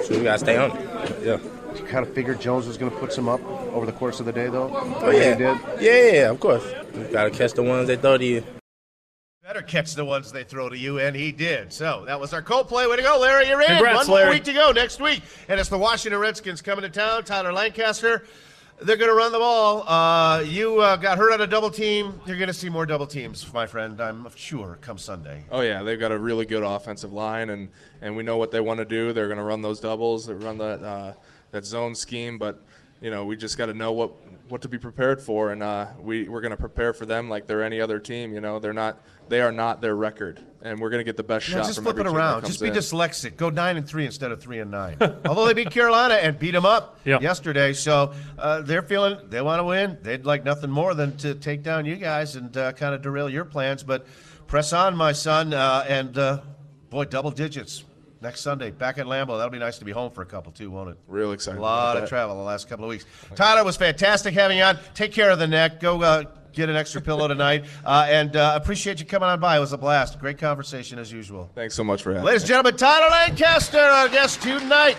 So 0.04 0.16
we 0.16 0.22
gotta 0.22 0.38
stay 0.38 0.56
on 0.56 0.70
it. 0.70 1.24
Yeah. 1.24 1.38
You 1.78 1.86
kind 1.86 2.06
of 2.06 2.14
figured 2.14 2.40
Jones 2.40 2.66
was 2.66 2.76
going 2.76 2.90
to 2.90 2.98
put 2.98 3.12
some 3.12 3.28
up 3.28 3.42
over 3.72 3.86
the 3.86 3.92
course 3.92 4.20
of 4.20 4.26
the 4.26 4.32
day, 4.32 4.48
though? 4.48 4.70
Oh 4.74 5.10
yeah. 5.10 5.36
Yeah, 5.38 5.58
yeah, 5.80 6.12
yeah, 6.12 6.30
of 6.30 6.40
course. 6.40 6.64
You 6.94 7.08
gotta 7.12 7.30
catch 7.30 7.52
the 7.52 7.62
ones 7.62 7.86
they 7.88 7.96
throw 7.96 8.16
to 8.18 8.24
you. 8.24 8.42
Better 9.42 9.62
catch 9.62 9.94
the 9.94 10.04
ones 10.04 10.32
they 10.32 10.42
throw 10.42 10.68
to 10.68 10.76
you, 10.76 10.98
and 10.98 11.14
he 11.14 11.30
did. 11.30 11.72
So 11.72 12.04
that 12.06 12.18
was 12.18 12.32
our 12.32 12.42
cold 12.42 12.66
play. 12.66 12.86
Way 12.88 12.96
to 12.96 13.02
go, 13.02 13.18
Larry. 13.20 13.46
You're 13.48 13.60
in. 13.60 13.68
Congrats, 13.68 13.98
One 13.98 14.06
more 14.08 14.16
Larry. 14.18 14.30
week 14.34 14.44
to 14.44 14.52
go 14.52 14.72
next 14.72 15.00
week. 15.00 15.22
And 15.48 15.60
it's 15.60 15.68
the 15.68 15.78
Washington 15.78 16.18
Redskins 16.20 16.60
coming 16.62 16.82
to 16.82 16.88
town. 16.88 17.22
Tyler 17.22 17.52
Lancaster. 17.52 18.24
They're 18.82 18.96
going 18.96 19.08
to 19.08 19.14
run 19.14 19.30
the 19.32 19.38
ball. 19.38 19.88
Uh, 19.88 20.40
you 20.40 20.80
uh, 20.80 20.96
got 20.96 21.16
hurt 21.16 21.32
on 21.32 21.40
a 21.40 21.46
double 21.46 21.70
team. 21.70 22.20
You're 22.26 22.36
going 22.36 22.48
to 22.48 22.52
see 22.54 22.68
more 22.68 22.84
double 22.86 23.06
teams, 23.06 23.50
my 23.54 23.66
friend. 23.66 23.98
I'm 24.00 24.26
sure 24.34 24.78
come 24.80 24.98
Sunday. 24.98 25.44
Oh 25.50 25.60
yeah, 25.60 25.82
they've 25.84 25.98
got 25.98 26.10
a 26.12 26.18
really 26.18 26.44
good 26.44 26.62
offensive 26.64 27.12
line, 27.12 27.48
and 27.50 27.68
and 28.02 28.16
we 28.16 28.22
know 28.24 28.36
what 28.38 28.50
they 28.50 28.60
want 28.60 28.78
to 28.78 28.84
do. 28.84 29.12
They're 29.12 29.28
going 29.28 29.38
to 29.38 29.44
run 29.44 29.62
those 29.62 29.78
doubles, 29.80 30.26
they 30.26 30.34
run 30.34 30.58
that 30.58 30.82
uh, 30.82 31.12
that 31.52 31.64
zone 31.64 31.94
scheme, 31.94 32.38
but 32.38 32.62
you 33.00 33.10
know 33.10 33.24
we 33.24 33.36
just 33.36 33.58
got 33.58 33.66
to 33.66 33.74
know 33.74 33.92
what 33.92 34.12
what 34.48 34.62
to 34.62 34.68
be 34.68 34.78
prepared 34.78 35.20
for, 35.20 35.50
and 35.52 35.62
uh, 35.62 35.86
we 36.00 36.28
we're 36.28 36.40
going 36.40 36.50
to 36.52 36.56
prepare 36.56 36.92
for 36.92 37.04
them 37.06 37.28
like 37.28 37.46
they're 37.46 37.62
any 37.64 37.80
other 37.80 37.98
team. 37.98 38.32
You 38.32 38.40
know, 38.40 38.58
they're 38.58 38.72
not 38.72 39.00
they 39.28 39.40
are 39.40 39.50
not 39.50 39.80
their 39.80 39.96
record, 39.96 40.40
and 40.62 40.78
we're 40.78 40.88
going 40.90 41.00
to 41.00 41.04
get 41.04 41.16
the 41.16 41.22
best 41.24 41.48
Yeah, 41.48 41.56
shot. 41.56 41.64
just 41.66 41.74
from 41.76 41.84
flip 41.84 41.96
it 41.96 42.00
every 42.00 42.12
team 42.12 42.16
around. 42.18 42.46
Just 42.46 42.60
be 42.60 42.68
in. 42.68 42.74
dyslexic. 42.74 43.36
Go 43.36 43.50
nine 43.50 43.76
and 43.76 43.86
three 43.88 44.06
instead 44.06 44.30
of 44.30 44.40
three 44.40 44.60
and 44.60 44.70
nine. 44.70 44.96
Although 45.26 45.46
they 45.46 45.54
beat 45.54 45.70
Carolina 45.70 46.14
and 46.14 46.38
beat 46.38 46.52
them 46.52 46.64
up 46.64 47.00
Yeah. 47.04 47.18
yesterday, 47.20 47.72
so 47.72 48.12
uh, 48.38 48.60
they're 48.62 48.82
feeling 48.82 49.18
they 49.30 49.40
want 49.42 49.58
to 49.58 49.64
win. 49.64 49.98
They'd 50.02 50.24
like 50.24 50.44
nothing 50.44 50.70
more 50.70 50.94
than 50.94 51.16
to 51.18 51.34
take 51.34 51.62
down 51.64 51.86
you 51.86 51.96
guys 51.96 52.36
and 52.36 52.56
uh, 52.56 52.72
kind 52.72 52.94
of 52.94 53.02
derail 53.02 53.28
your 53.28 53.44
plans. 53.44 53.82
But 53.82 54.06
press 54.46 54.72
on, 54.72 54.96
my 54.96 55.10
son, 55.10 55.52
uh, 55.52 55.84
and 55.88 56.16
uh, 56.16 56.40
boy, 56.90 57.06
double 57.06 57.32
digits 57.32 57.82
next 58.20 58.40
Sunday 58.40 58.70
back 58.70 58.98
at 58.98 59.06
Lambeau. 59.06 59.36
That'll 59.36 59.50
be 59.50 59.58
nice 59.58 59.78
to 59.78 59.84
be 59.84 59.92
home 59.92 60.10
for 60.10 60.22
a 60.22 60.26
couple 60.26 60.52
too, 60.52 60.70
won't 60.70 60.90
it? 60.90 60.96
Real 61.06 61.32
excited. 61.32 61.58
A 61.58 61.62
lot 61.62 61.96
of 61.96 62.02
that. 62.02 62.08
travel 62.08 62.36
the 62.36 62.42
last 62.42 62.68
couple 62.68 62.84
of 62.84 62.88
weeks. 62.88 63.04
Tyler 63.34 63.64
was 63.64 63.76
fantastic 63.76 64.34
having 64.34 64.58
you 64.58 64.64
on. 64.64 64.78
Take 64.94 65.12
care 65.12 65.30
of 65.30 65.38
the 65.38 65.46
neck. 65.46 65.80
Go 65.80 66.02
uh, 66.02 66.24
get 66.52 66.68
an 66.68 66.76
extra 66.76 67.00
pillow 67.00 67.28
tonight, 67.28 67.66
uh, 67.84 68.06
and 68.08 68.34
uh, 68.34 68.58
appreciate 68.60 68.98
you 68.98 69.06
coming 69.06 69.28
on 69.28 69.38
by. 69.38 69.56
It 69.56 69.60
was 69.60 69.72
a 69.72 69.78
blast. 69.78 70.18
Great 70.18 70.38
conversation 70.38 70.98
as 70.98 71.12
usual. 71.12 71.50
Thanks 71.54 71.74
so 71.74 71.84
much 71.84 72.02
for 72.02 72.10
having 72.10 72.24
me. 72.24 72.28
Ladies 72.28 72.42
and 72.42 72.48
gentlemen, 72.48 72.76
Tyler 72.76 73.10
Lancaster, 73.10 73.78
our 73.78 74.08
guest 74.08 74.42
tonight. 74.42 74.96